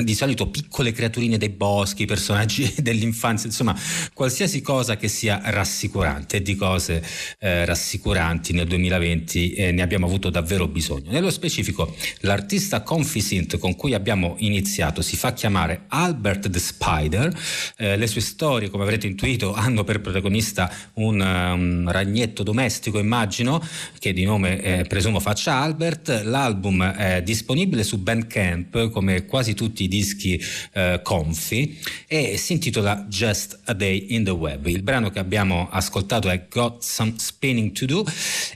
di 0.03 0.13
solito 0.13 0.49
piccole 0.49 0.91
creaturine 0.91 1.37
dei 1.37 1.47
boschi, 1.49 2.03
personaggi 2.03 2.73
dell'infanzia, 2.83 3.47
insomma 3.47 3.73
qualsiasi 4.13 4.61
cosa 4.61 4.97
che 4.97 5.07
sia 5.07 5.39
rassicurante 5.45 6.37
e 6.37 6.41
di 6.41 6.55
cose 6.55 7.01
eh, 7.39 7.63
rassicuranti 7.63 8.51
nel 8.51 8.67
2020 8.67 9.53
eh, 9.53 9.71
ne 9.71 9.81
abbiamo 9.81 10.05
avuto 10.05 10.29
davvero 10.29 10.67
bisogno. 10.67 11.11
Nello 11.11 11.29
specifico 11.29 11.95
l'artista 12.21 12.81
Confisint 12.81 13.57
con 13.57 13.77
cui 13.77 13.93
abbiamo 13.93 14.35
iniziato 14.39 15.01
si 15.01 15.15
fa 15.15 15.31
chiamare 15.31 15.85
Albert 15.87 16.49
the 16.49 16.59
Spider, 16.59 17.33
eh, 17.77 17.95
le 17.95 18.07
sue 18.07 18.21
storie 18.21 18.69
come 18.69 18.83
avrete 18.83 19.07
intuito 19.07 19.53
hanno 19.55 19.85
per 19.85 20.01
protagonista 20.01 20.69
un, 20.95 21.21
um, 21.21 21.89
ragnetto 21.89 22.43
domestico 22.43 22.99
immagino 22.99 23.65
che 23.97 24.11
di 24.11 24.25
nome 24.25 24.61
eh, 24.61 24.83
presumo 24.83 25.21
faccia 25.21 25.53
Albert, 25.55 26.23
l'album 26.25 26.83
è 26.83 27.21
disponibile 27.21 27.83
su 27.83 27.97
Bandcamp 27.99 28.89
come 28.89 29.25
quasi 29.25 29.53
tutti 29.53 29.84
dischi 29.87 30.41
eh, 30.73 30.99
Comfy 31.03 31.77
e 32.07 32.37
si 32.37 32.53
intitola 32.53 33.05
Just 33.07 33.59
a 33.65 33.73
Day 33.73 34.07
in 34.09 34.23
the 34.23 34.31
Web. 34.31 34.67
Il 34.67 34.81
brano 34.81 35.09
che 35.09 35.19
abbiamo 35.19 35.67
ascoltato 35.69 36.29
è 36.29 36.47
Got 36.49 36.83
Some 36.83 37.13
Spinning 37.17 37.71
to 37.71 37.85
Do 37.85 38.05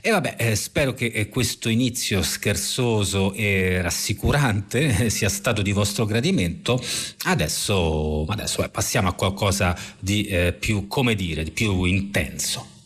e 0.00 0.10
vabbè 0.10 0.36
eh, 0.38 0.56
spero 0.56 0.94
che 0.94 1.06
eh, 1.06 1.28
questo 1.28 1.68
inizio 1.68 2.22
scherzoso 2.22 3.32
e 3.32 3.80
rassicurante 3.82 5.10
sia 5.10 5.28
stato 5.28 5.62
di 5.62 5.72
vostro 5.72 6.04
gradimento. 6.04 6.82
Adesso, 7.24 8.24
adesso 8.28 8.64
eh, 8.64 8.68
passiamo 8.68 9.08
a 9.08 9.14
qualcosa 9.14 9.76
di 9.98 10.24
eh, 10.24 10.52
più, 10.52 10.86
come 10.86 11.14
dire, 11.14 11.44
di 11.44 11.50
più 11.50 11.84
intenso. 11.84 12.78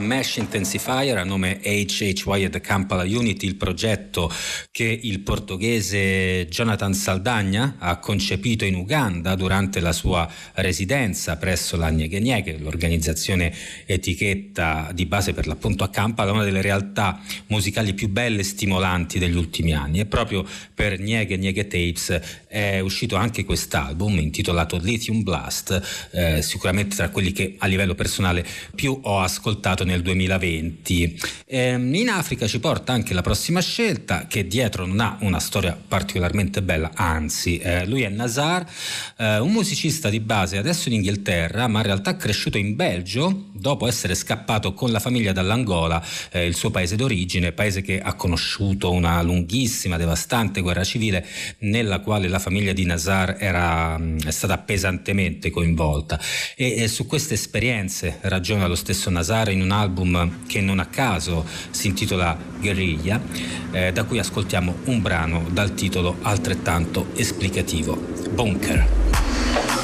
Mesh 0.00 0.38
Intensifier 0.38 1.18
a 1.18 1.24
nome 1.24 1.60
HHY 1.62 2.44
e 2.44 2.48
The 2.50 2.60
Kampala 2.60 3.04
Unity, 3.04 3.46
il 3.46 3.56
progetto 3.56 4.32
che 4.80 4.98
il 5.02 5.20
portoghese 5.20 6.46
Jonathan 6.48 6.94
Saldagna 6.94 7.76
ha 7.78 7.98
concepito 7.98 8.64
in 8.64 8.76
Uganda 8.76 9.34
durante 9.34 9.78
la 9.78 9.92
sua 9.92 10.26
residenza 10.54 11.36
presso 11.36 11.76
la 11.76 11.90
Nyege 11.90 12.18
Nyege, 12.18 12.56
l'organizzazione 12.56 13.52
etichetta 13.84 14.90
di 14.94 15.04
base 15.04 15.34
per 15.34 15.46
l'appunto 15.46 15.84
a 15.84 15.90
Kampala, 15.90 16.32
una 16.32 16.44
delle 16.44 16.62
realtà 16.62 17.20
musicali 17.48 17.92
più 17.92 18.08
belle 18.08 18.40
e 18.40 18.44
stimolanti 18.44 19.18
degli 19.18 19.36
ultimi 19.36 19.74
anni. 19.74 20.00
E 20.00 20.06
proprio 20.06 20.46
per 20.74 20.98
Nyege 20.98 21.36
Nyege 21.36 21.66
Tapes 21.66 22.18
è 22.48 22.80
uscito 22.80 23.16
anche 23.16 23.44
quest'album 23.44 24.18
intitolato 24.18 24.78
Lithium 24.78 25.22
Blast, 25.22 26.08
eh, 26.12 26.40
sicuramente 26.40 26.96
tra 26.96 27.10
quelli 27.10 27.32
che 27.32 27.56
a 27.58 27.66
livello 27.66 27.94
personale 27.94 28.46
più 28.74 28.98
ho 29.02 29.20
ascoltato 29.20 29.84
nel 29.84 30.00
2020. 30.00 31.20
Eh, 31.44 31.72
in 31.74 32.08
Africa 32.08 32.46
ci 32.46 32.60
porta 32.60 32.94
anche 32.94 33.12
la 33.12 33.20
prossima 33.20 33.60
scelta 33.60 34.26
che 34.26 34.46
dietro 34.46 34.68
dietro 34.70 34.86
non 34.86 35.00
ha 35.00 35.16
una 35.20 35.40
storia 35.40 35.76
particolarmente 35.76 36.62
bella, 36.62 36.92
anzi 36.94 37.58
eh, 37.58 37.84
lui 37.86 38.02
è 38.02 38.08
Nazar, 38.08 38.64
eh, 39.16 39.38
un 39.38 39.50
musicista 39.50 40.08
di 40.08 40.20
base 40.20 40.58
adesso 40.58 40.88
in 40.88 40.94
Inghilterra, 40.94 41.66
ma 41.66 41.80
in 41.80 41.86
realtà 41.86 42.16
cresciuto 42.16 42.56
in 42.56 42.76
Belgio 42.76 43.48
dopo 43.52 43.86
essere 43.88 44.14
scappato 44.14 44.72
con 44.72 44.92
la 44.92 45.00
famiglia 45.00 45.32
dall'Angola, 45.32 46.02
eh, 46.30 46.46
il 46.46 46.54
suo 46.54 46.70
paese 46.70 46.94
d'origine, 46.96 47.52
paese 47.52 47.82
che 47.82 48.00
ha 48.00 48.14
conosciuto 48.14 48.92
una 48.92 49.20
lunghissima, 49.22 49.96
devastante 49.96 50.60
guerra 50.60 50.84
civile 50.84 51.26
nella 51.58 51.98
quale 51.98 52.28
la 52.28 52.38
famiglia 52.38 52.72
di 52.72 52.84
Nazar 52.84 53.36
era, 53.38 53.98
mm, 53.98 54.20
è 54.20 54.30
stata 54.30 54.56
pesantemente 54.58 55.50
coinvolta. 55.50 56.18
E, 56.54 56.82
e 56.82 56.88
su 56.88 57.06
queste 57.06 57.34
esperienze 57.34 58.18
ragiona 58.22 58.66
lo 58.66 58.76
stesso 58.76 59.10
Nazar 59.10 59.50
in 59.50 59.60
un 59.60 59.72
album 59.72 60.46
che 60.46 60.60
non 60.60 60.78
a 60.78 60.86
caso 60.86 61.44
si 61.70 61.88
intitola 61.88 62.36
Guerriglia, 62.60 63.20
eh, 63.72 63.92
da 63.92 64.04
cui 64.04 64.18
ascoltiamo 64.18 64.59
un 64.68 65.00
brano 65.00 65.46
dal 65.50 65.74
titolo 65.74 66.16
altrettanto 66.22 67.06
esplicativo, 67.14 67.98
Bunker. 68.30 69.79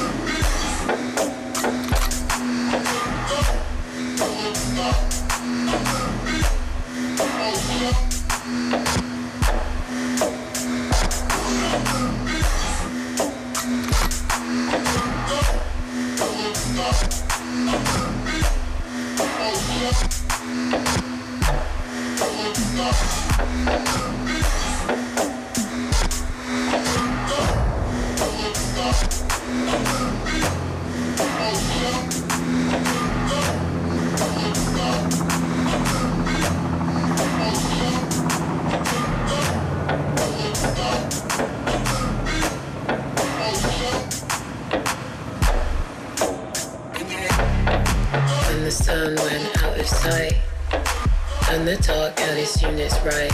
assume 52.47 52.77
right. 53.03 53.31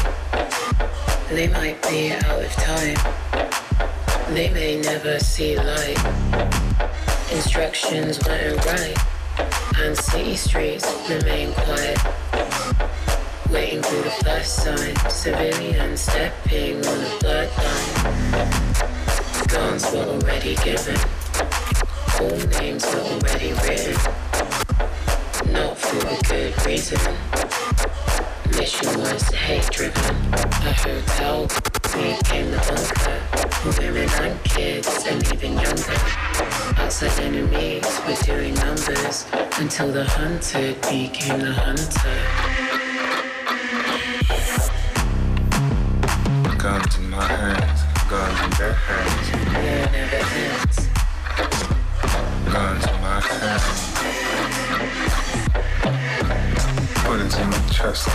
They 1.30 1.48
might 1.48 1.80
be 1.88 2.14
out 2.14 2.42
of 2.42 2.52
time. 2.54 2.98
They 4.34 4.50
may 4.50 4.82
never 4.82 5.20
see 5.20 5.56
light. 5.56 6.00
Instructions 7.32 8.20
weren't 8.26 8.66
right. 8.66 8.98
And 9.78 9.96
city 9.96 10.36
streets 10.36 10.88
remain 11.08 11.54
quiet. 11.54 12.00
Waiting 13.52 13.84
for 13.84 14.02
the 14.02 14.14
plus 14.22 14.52
sign. 14.52 14.96
Civilians 15.12 16.02
stepping 16.02 16.78
on 16.78 16.98
the 17.04 17.12
bloodline. 17.22 18.38
Guns 19.48 19.92
were 19.92 20.06
already 20.06 20.56
given. 20.56 20.98
All 22.20 22.38
names 22.60 22.84
were 22.86 23.02
already 23.02 23.54
written. 23.62 23.94
Not 25.54 25.78
for 25.78 26.08
a 26.08 26.18
good 26.28 26.66
reason 26.66 27.33
mission 28.64 28.98
was 29.02 29.24
hate 29.32 29.70
driven. 29.72 30.16
I 30.32 30.72
heard 30.72 31.04
how 31.20 31.48
became 31.92 32.50
the 32.50 32.62
bunker. 32.64 33.20
Women 33.82 34.10
and 34.22 34.42
kids 34.46 35.06
and 35.06 35.22
even 35.34 35.54
younger. 35.60 36.00
Outside 36.78 37.20
enemies 37.20 37.86
were 38.08 38.16
doing 38.24 38.54
numbers 38.54 39.26
until 39.60 39.92
the 39.92 40.06
hunted 40.06 40.80
became 40.84 41.42
the 41.42 41.52
hunter. 41.52 42.18
Guns 46.58 46.98
in 46.98 47.10
my 47.10 47.28
hands, 47.28 47.80
guns 48.10 48.40
in 48.46 48.52
their 48.60 48.76
hands. 48.88 49.26
War 49.60 49.84
never 49.92 50.24
ends. 50.48 50.78
Guns 52.54 52.86
in 52.88 52.98
my 53.02 53.20
hands. 53.20 53.84
Put 57.04 57.20
it 57.20 57.36
in 57.42 57.53
chest, 57.84 58.08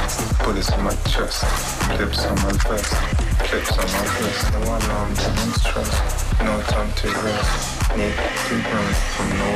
bullets 0.45 0.71
in 0.73 0.83
my 0.83 0.95
chest, 1.13 1.45
clips 1.93 2.25
on 2.25 2.35
my 2.37 2.53
vest, 2.65 2.93
clips 3.45 3.73
on 3.77 3.85
my 3.85 4.05
vest. 4.17 4.53
No 4.55 4.61
alarm, 4.65 5.11
no 5.13 5.53
stress, 5.61 5.93
no 6.41 6.55
time 6.73 6.91
to 6.97 7.09
rest. 7.21 7.53
Need 7.93 8.17
to 8.49 8.55
what 8.65 8.97
from 9.13 9.29
no 9.37 9.51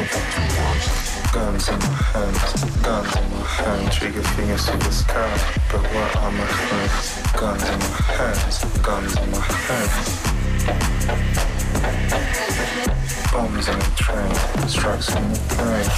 Guns 1.33 1.69
in 1.69 1.79
my 1.79 1.97
hands, 2.13 2.51
guns 2.83 3.17
in 3.17 3.25
my 3.33 3.41
hand, 3.57 3.91
trigger 3.91 4.23
fingers 4.37 4.67
to 4.67 4.77
the 4.77 4.93
sky. 4.93 5.33
But 5.71 5.81
what 5.81 6.17
are 6.17 6.31
my 6.31 6.45
friends? 6.45 7.33
Guns 7.33 7.65
in 7.73 7.79
my 7.79 8.01
hands, 8.13 8.57
guns 8.83 9.17
in 9.17 9.31
my 9.31 9.41
hands. 9.41 9.97
Bombs 13.33 13.67
in 13.67 13.79
the 13.79 13.93
train, 13.97 14.35
strikes 14.69 15.09
in 15.09 15.25
the 15.33 15.39
brain. 15.57 15.89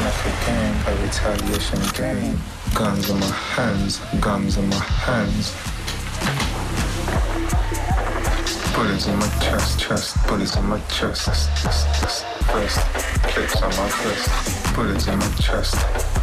Like 0.00 0.20
a 0.24 0.32
game, 0.46 0.76
a 0.88 0.90
retaliation 1.04 1.82
game. 1.92 2.61
Guns 2.74 3.10
in 3.10 3.20
my 3.20 3.26
hands, 3.26 4.00
guns 4.20 4.56
in 4.56 4.68
my 4.68 4.76
hands. 4.76 5.54
Bullets 8.74 9.06
in 9.06 9.16
my 9.18 9.28
chest, 9.40 9.80
chest, 9.80 10.16
bullets 10.26 10.56
in 10.56 10.64
my 10.66 10.80
chest, 10.88 11.26
chest, 11.26 11.50
chest, 11.62 12.24
chest. 12.50 12.78
Clips 13.28 13.62
on 13.62 13.70
my 13.70 13.88
vest, 13.88 14.74
bullets 14.74 15.06
in 15.06 15.18
my 15.18 15.30
chest, 15.40 15.76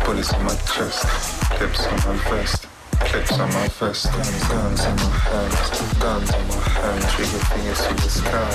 bullets 0.05 0.33
in 0.33 0.43
my 0.43 0.55
chest, 0.73 1.05
clips 1.51 1.85
on 1.85 1.95
my 1.97 2.17
vest 2.29 2.69
clips 2.99 3.39
on 3.39 3.49
my 3.53 3.67
vest 3.67 4.11
guns, 4.11 4.43
guns 4.49 4.85
in 4.85 4.95
my 4.95 5.09
hands, 5.09 5.93
guns 5.99 6.29
in 6.33 6.47
my 6.47 6.55
hands, 6.55 7.13
trigger 7.13 7.43
fingers 7.45 7.87
to 7.87 7.93
the 7.95 8.09
sky. 8.09 8.49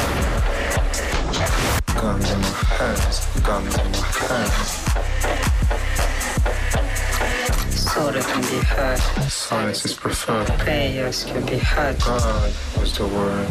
Guns 2.01 2.31
in 2.31 2.41
my 2.41 2.47
hands, 2.79 3.41
guns 3.43 3.79
in 3.79 3.91
my 3.91 3.99
hands. 4.29 4.84
Soda 7.95 8.21
can 8.23 8.41
be 8.43 8.59
heard. 8.67 8.99
Science 9.31 9.85
is 9.85 9.95
preferred. 9.95 10.49
Prayers 10.59 11.23
can 11.27 11.47
be 11.47 11.59
heard. 11.59 11.97
God 12.01 12.53
was 12.77 12.99
the 12.99 13.07
word. 13.07 13.49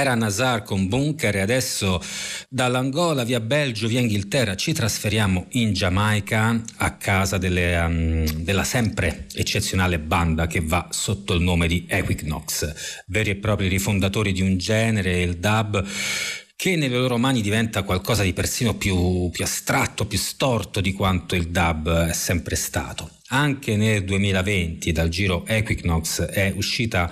era 0.00 0.14
Nazar 0.14 0.62
con 0.62 0.88
Bunker 0.88 1.36
e 1.36 1.40
adesso 1.40 2.02
dall'Angola 2.48 3.22
via 3.22 3.40
Belgio, 3.40 3.86
via 3.86 4.00
Inghilterra 4.00 4.56
ci 4.56 4.72
trasferiamo 4.72 5.46
in 5.50 5.72
Giamaica 5.74 6.62
a 6.78 6.96
casa 6.96 7.36
delle, 7.36 7.76
um, 7.76 8.24
della 8.42 8.64
sempre 8.64 9.26
eccezionale 9.34 9.98
banda 9.98 10.46
che 10.46 10.60
va 10.60 10.88
sotto 10.90 11.34
il 11.34 11.42
nome 11.42 11.68
di 11.68 11.84
Equinox, 11.86 13.02
veri 13.06 13.30
e 13.30 13.36
propri 13.36 13.68
rifondatori 13.68 14.32
di 14.32 14.40
un 14.40 14.56
genere, 14.56 15.20
il 15.20 15.36
dub 15.36 15.86
che 16.56 16.76
nelle 16.76 16.98
loro 16.98 17.16
mani 17.16 17.40
diventa 17.40 17.84
qualcosa 17.84 18.22
di 18.22 18.34
persino 18.34 18.74
più, 18.74 19.30
più, 19.30 19.44
astratto, 19.44 20.04
più 20.04 20.18
storto 20.18 20.82
di 20.82 20.92
quanto 20.92 21.34
il 21.34 21.48
dub 21.48 22.08
è 22.08 22.12
sempre 22.12 22.54
stato. 22.54 23.08
Anche 23.28 23.76
nel 23.76 24.04
2020 24.04 24.92
dal 24.92 25.08
giro 25.08 25.46
Equinox 25.46 26.20
è 26.22 26.52
uscita 26.54 27.10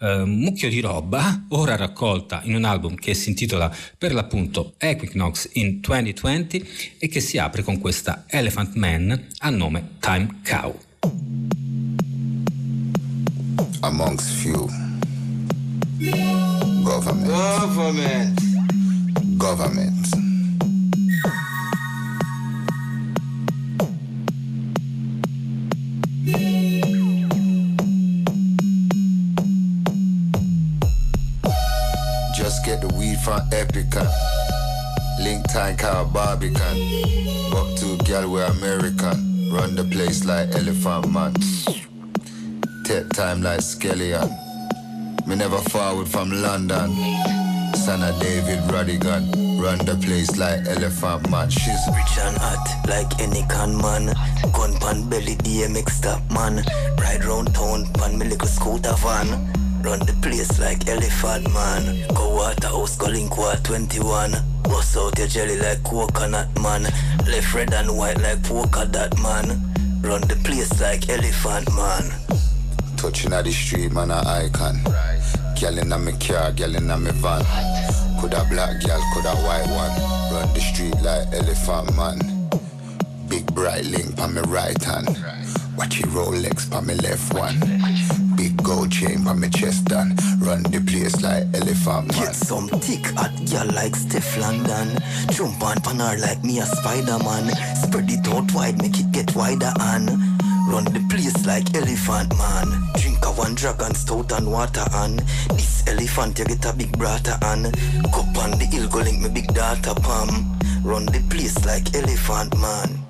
eh, 0.00 0.24
mucchio 0.24 0.68
di 0.68 0.80
roba, 0.80 1.44
ora 1.50 1.76
raccolta 1.76 2.40
in 2.44 2.54
un 2.54 2.64
album 2.64 2.94
che 2.94 3.14
si 3.14 3.28
intitola 3.28 3.70
per 3.98 4.12
l'appunto 4.14 4.74
Equinox 4.78 5.50
in 5.52 5.80
2020 5.80 6.96
e 6.98 7.08
che 7.08 7.20
si 7.20 7.38
apre 7.38 7.62
con 7.62 7.78
questa 7.78 8.24
Elephant 8.26 8.74
Man 8.74 9.26
a 9.38 9.50
nome 9.50 9.96
Time 10.00 10.40
Cow. 10.42 10.78
Amongst 13.80 14.28
few 14.30 14.68
government. 16.82 17.28
Government. 17.28 18.40
government. 19.36 20.29
Get 32.70 32.80
the 32.80 32.94
weed 32.94 33.18
from 33.18 33.40
Epica. 33.50 34.06
Link 35.18 35.42
time 35.50 35.76
car 35.76 36.04
Barbican. 36.04 36.76
Up 37.52 37.68
to 37.78 37.98
gal 38.04 38.30
we 38.30 38.40
American. 38.42 39.50
Run 39.50 39.74
the 39.74 39.84
place 39.84 40.24
like 40.24 40.54
Elephant 40.54 41.10
Man. 41.10 41.34
Take 42.84 43.08
time 43.10 43.42
like 43.42 43.60
Skeleton. 43.60 44.30
Me 45.26 45.34
never 45.34 45.58
forward 45.70 46.06
from 46.06 46.30
London. 46.30 46.90
Son 47.74 48.02
of 48.02 48.20
David 48.20 48.60
Rodigan. 48.70 49.24
Run 49.60 49.78
the 49.78 49.96
place 50.04 50.36
like 50.38 50.64
elephant 50.66 51.28
man. 51.28 51.50
She's 51.50 51.84
rich 51.96 52.14
and 52.20 52.36
hot 52.38 52.66
like 52.86 53.12
any 53.20 53.42
con 53.48 53.76
man. 53.76 54.14
Gun 54.52 54.74
pan 54.74 55.08
belly 55.10 55.34
DMX 55.44 55.90
stop 55.90 56.22
man. 56.30 56.62
Ride 56.98 57.24
round 57.24 57.52
town 57.52 57.86
pan 57.94 58.16
me 58.16 58.26
little 58.26 58.46
scooter 58.46 58.94
van. 58.98 59.59
Run 59.82 59.98
the 60.00 60.12
place 60.20 60.58
like 60.60 60.86
elephant 60.88 61.52
man. 61.54 62.06
Go 62.14 62.34
water 62.34 62.68
house, 62.68 62.96
go 62.96 63.06
link 63.06 63.32
21. 63.34 64.32
Bust 64.64 64.96
out 64.96 65.18
your 65.18 65.26
jelly 65.26 65.58
like 65.58 65.82
coconut 65.82 66.48
man. 66.60 66.82
Left 67.26 67.54
red 67.54 67.72
and 67.72 67.96
white 67.96 68.20
like 68.20 68.42
polka 68.42 68.84
dot 68.86 69.16
man. 69.22 69.46
Run 70.02 70.20
the 70.22 70.38
place 70.44 70.80
like 70.80 71.08
elephant 71.08 71.68
man. 71.74 72.04
Touching 72.98 73.32
at 73.32 73.44
the 73.44 73.52
street, 73.52 73.92
man, 73.92 74.10
a 74.10 74.22
icon. 74.26 74.76
Girl 75.58 75.78
in 75.78 76.04
me 76.04 76.12
car, 76.18 76.52
girl 76.52 76.76
in 76.76 76.86
me 76.86 77.10
van. 77.12 77.42
Coulda 78.20 78.46
black 78.50 78.82
girl, 78.84 79.02
coulda 79.14 79.34
white 79.36 79.66
one. 79.68 79.96
Run 80.30 80.52
the 80.52 80.60
street 80.60 80.94
like 81.00 81.26
elephant 81.32 81.96
man. 81.96 82.18
Big 83.28 83.46
bright 83.54 83.86
link 83.86 84.18
on 84.18 84.34
me 84.34 84.42
right 84.42 84.82
hand. 84.82 85.08
Watch 85.74 86.00
it 86.00 86.06
Rolex 86.06 86.70
on 86.74 86.86
me 86.86 86.94
left 86.96 87.32
one. 87.32 88.19
Big 88.40 88.62
gold 88.62 88.90
chain 88.90 89.26
on 89.28 89.38
me 89.38 89.50
chest 89.50 89.84
done. 89.84 90.16
Run 90.38 90.62
the 90.62 90.80
place 90.80 91.20
like 91.20 91.44
elephant 91.52 92.08
man. 92.08 92.24
Get 92.24 92.34
some 92.34 92.68
thick 92.68 93.04
hot 93.12 93.36
girl 93.50 93.68
like 93.76 93.94
Steph 93.94 94.38
London. 94.38 94.96
Jump 95.28 95.62
on 95.62 95.76
pan 95.82 95.98
her 95.98 96.16
like 96.16 96.42
me 96.42 96.58
a 96.58 96.64
Spider-Man. 96.64 97.52
Spread 97.76 98.10
it 98.10 98.26
out 98.28 98.50
wide, 98.54 98.80
make 98.80 98.98
it 98.98 99.12
get 99.12 99.36
wider 99.36 99.70
and 99.92 100.08
run 100.72 100.84
the 100.84 101.04
place 101.10 101.44
like 101.44 101.68
elephant 101.76 102.32
man. 102.38 102.80
Drink 102.96 103.20
a 103.26 103.28
one 103.28 103.54
dragon 103.56 103.94
stout 103.94 104.32
and 104.32 104.50
water 104.50 104.86
on. 104.94 105.16
This 105.52 105.86
elephant 105.86 106.38
you 106.38 106.46
get 106.46 106.64
a 106.64 106.72
big 106.72 106.96
brata 106.96 107.36
on. 107.44 107.68
Cup 108.08 108.38
on 108.40 108.56
the 108.56 108.64
hill 108.72 108.88
go 108.88 109.00
link 109.00 109.20
me 109.20 109.28
big 109.28 109.52
data 109.52 109.94
palm. 110.00 110.56
Run 110.82 111.04
the 111.04 111.22
place 111.28 111.62
like 111.66 111.94
elephant 111.94 112.56
man. 112.56 113.04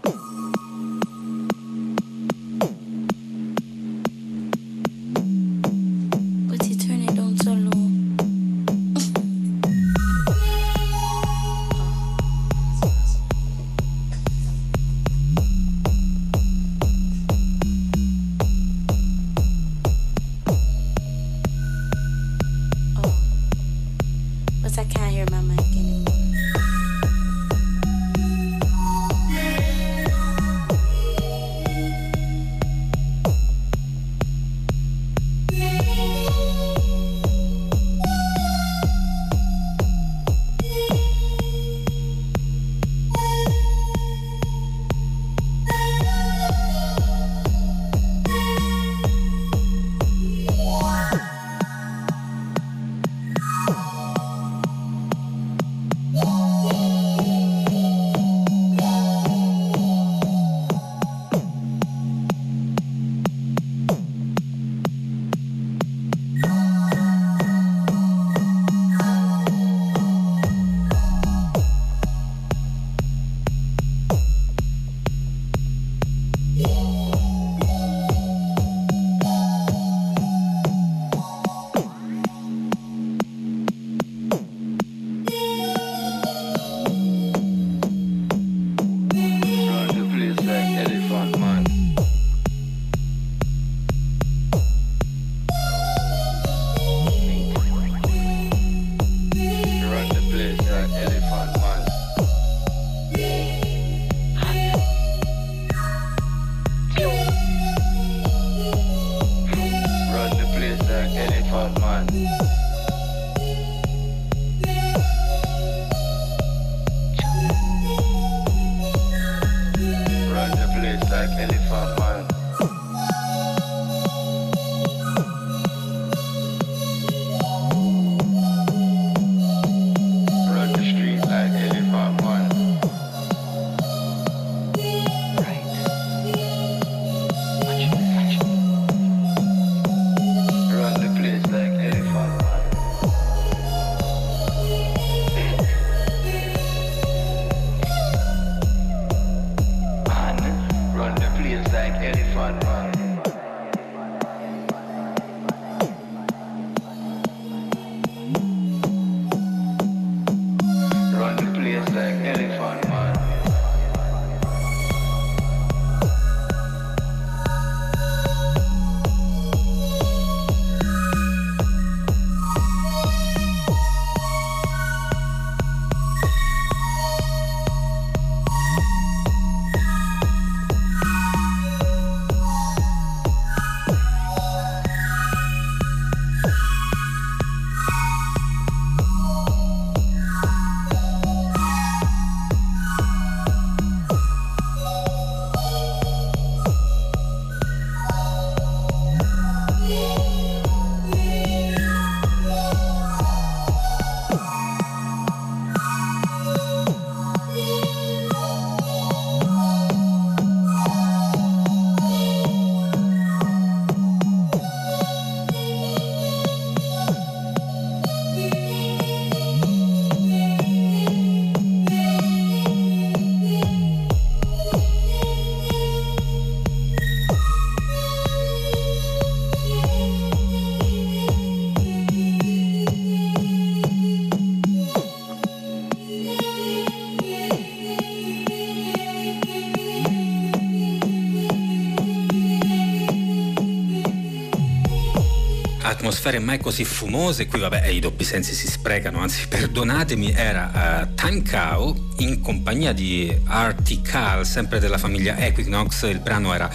Atmosfere 246.11 246.41
mai 246.41 246.59
così 246.59 246.85
fumose, 246.85 247.47
qui 247.47 247.61
vabbè 247.61 247.87
i 247.87 248.01
doppi 248.01 248.24
sensi 248.24 248.53
si 248.53 248.66
sprecano, 248.66 249.20
anzi 249.20 249.47
perdonatemi, 249.49 250.32
era 250.32 251.07
uh, 251.09 251.15
Time 251.15 251.43
Cow 251.49 252.09
in 252.19 252.41
compagnia 252.41 252.93
di 252.93 253.32
Artie 253.45 254.03
Cal, 254.03 254.45
sempre 254.45 254.81
della 254.81 254.99
famiglia 254.99 255.39
Equinox, 255.39 256.09
il 256.11 256.19
brano 256.19 256.53
era 256.53 256.69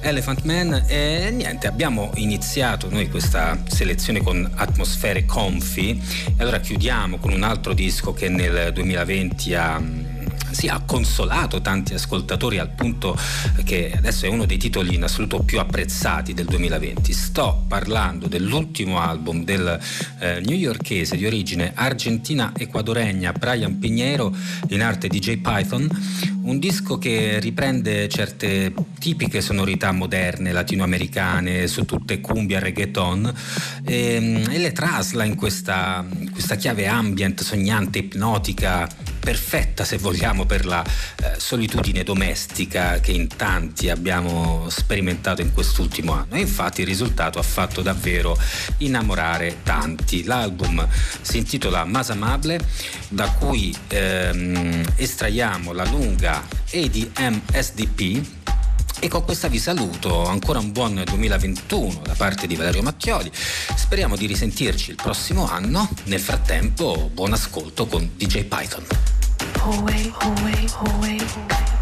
Elephant 0.00 0.42
Man 0.42 0.84
e 0.86 1.30
niente, 1.32 1.66
abbiamo 1.66 2.12
iniziato 2.14 2.88
noi 2.88 3.10
questa 3.10 3.60
selezione 3.66 4.22
con 4.22 4.48
atmosfere 4.54 5.26
comfy. 5.26 6.00
E 6.36 6.40
allora 6.40 6.60
chiudiamo 6.60 7.18
con 7.18 7.32
un 7.32 7.42
altro 7.42 7.74
disco 7.74 8.12
che 8.12 8.28
nel 8.28 8.72
2020 8.72 9.54
ha 9.54 9.82
sì, 10.56 10.68
ha 10.68 10.80
consolato 10.80 11.60
tanti 11.60 11.92
ascoltatori 11.92 12.56
al 12.58 12.70
punto 12.70 13.14
che 13.62 13.92
adesso 13.94 14.24
è 14.24 14.30
uno 14.30 14.46
dei 14.46 14.56
titoli 14.56 14.94
in 14.94 15.02
assoluto 15.02 15.40
più 15.40 15.58
apprezzati 15.58 16.32
del 16.32 16.46
2020. 16.46 17.12
Sto 17.12 17.64
parlando 17.68 18.26
dell'ultimo 18.26 18.98
album 18.98 19.44
del 19.44 19.78
eh, 20.18 20.40
newyorkese 20.40 21.18
di 21.18 21.26
origine 21.26 21.72
argentina-equadoregna 21.74 23.32
Brian 23.32 23.78
Pignero 23.78 24.34
in 24.68 24.82
arte 24.82 25.08
DJ 25.08 25.42
Python, 25.42 25.86
un 26.44 26.58
disco 26.58 26.96
che 26.96 27.38
riprende 27.38 28.08
certe 28.08 28.72
tipiche 28.98 29.42
sonorità 29.42 29.92
moderne 29.92 30.52
latinoamericane 30.52 31.66
su 31.66 31.84
tutte 31.84 32.22
cumbia 32.22 32.60
reggaeton 32.60 33.34
e, 33.84 34.14
ehm, 34.14 34.50
e 34.50 34.56
le 34.56 34.72
trasla 34.72 35.24
in 35.24 35.34
questa, 35.34 36.02
questa 36.32 36.54
chiave 36.54 36.86
ambient 36.86 37.42
sognante 37.42 37.98
ipnotica 37.98 38.88
perfetta 39.26 39.84
se 39.84 39.98
vogliamo 39.98 40.46
per 40.46 40.64
la 40.64 40.84
eh, 40.84 41.40
solitudine 41.40 42.04
domestica 42.04 43.00
che 43.00 43.10
in 43.10 43.26
tanti 43.26 43.90
abbiamo 43.90 44.70
sperimentato 44.70 45.40
in 45.40 45.52
quest'ultimo 45.52 46.12
anno 46.12 46.36
e 46.36 46.38
infatti 46.38 46.82
il 46.82 46.86
risultato 46.86 47.40
ha 47.40 47.42
fatto 47.42 47.82
davvero 47.82 48.38
innamorare 48.78 49.62
tanti. 49.64 50.22
L'album 50.22 50.86
si 51.22 51.38
intitola 51.38 51.84
Masamable 51.84 52.60
da 53.08 53.28
cui 53.30 53.76
ehm, 53.88 54.92
estraiamo 54.94 55.72
la 55.72 55.84
lunga 55.86 56.46
ADM-SDP 56.72 58.54
e 59.00 59.08
con 59.08 59.24
questa 59.24 59.48
vi 59.48 59.58
saluto, 59.58 60.26
ancora 60.26 60.58
un 60.58 60.72
buon 60.72 61.02
2021 61.04 62.00
da 62.02 62.14
parte 62.14 62.46
di 62.46 62.56
Valerio 62.56 62.82
Macchioli. 62.82 63.30
Speriamo 63.32 64.16
di 64.16 64.26
risentirci 64.26 64.90
il 64.90 64.96
prossimo 64.96 65.48
anno. 65.48 65.88
Nel 66.04 66.20
frattempo, 66.20 67.10
buon 67.12 67.32
ascolto 67.32 67.86
con 67.86 68.10
DJ 68.16 68.44
Python. 68.44 68.84
awake, 69.62 70.12
awake, 70.20 70.72
awake, 70.84 71.75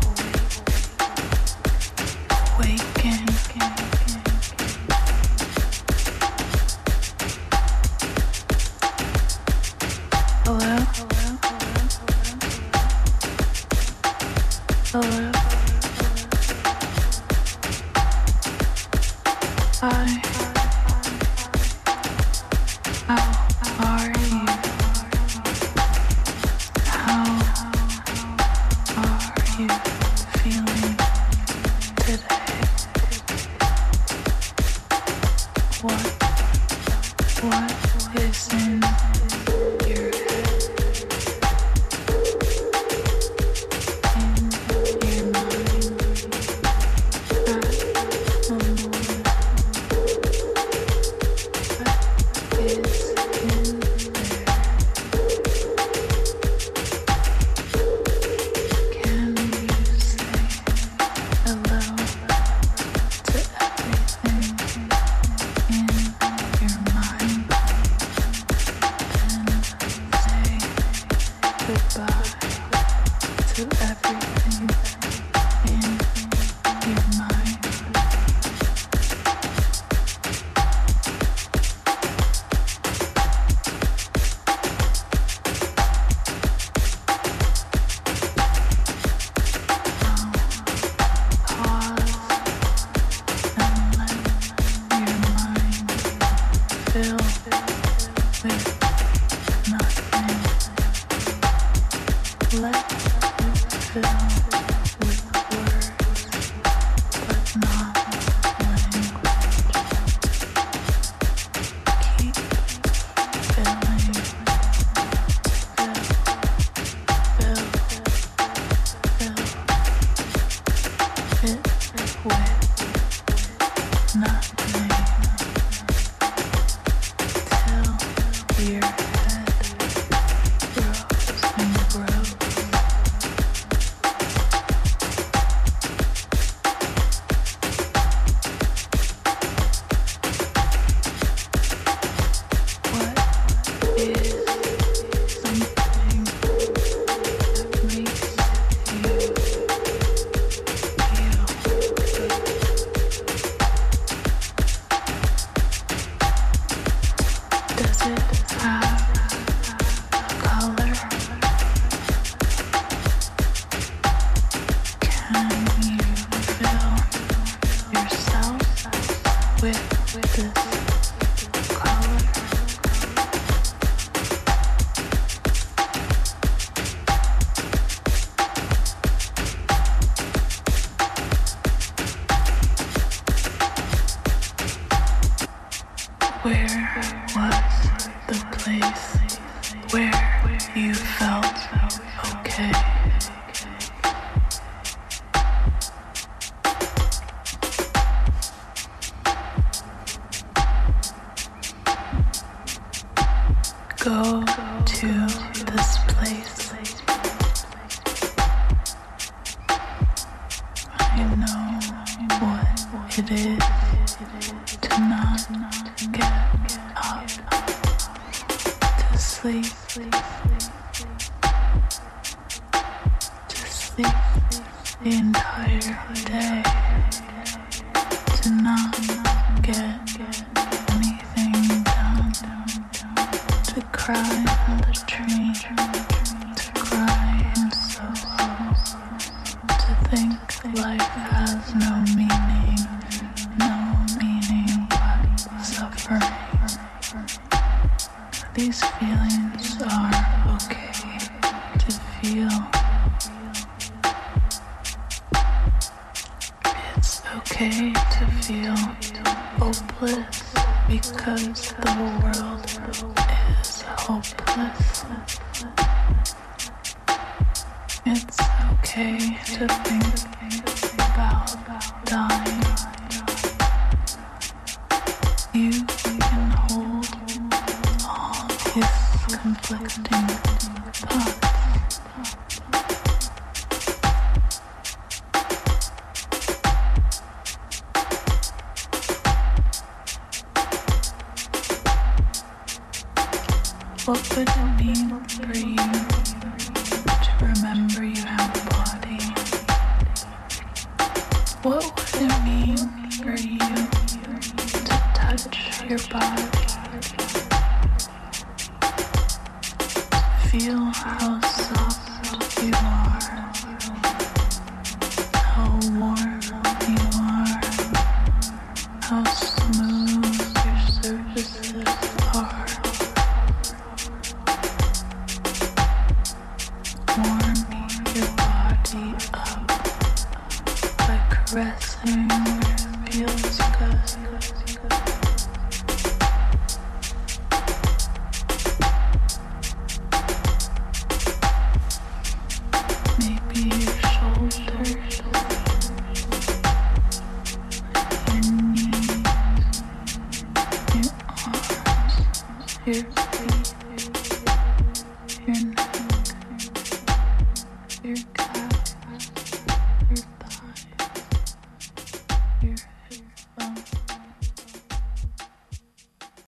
go 204.04 204.44
to 204.84 205.43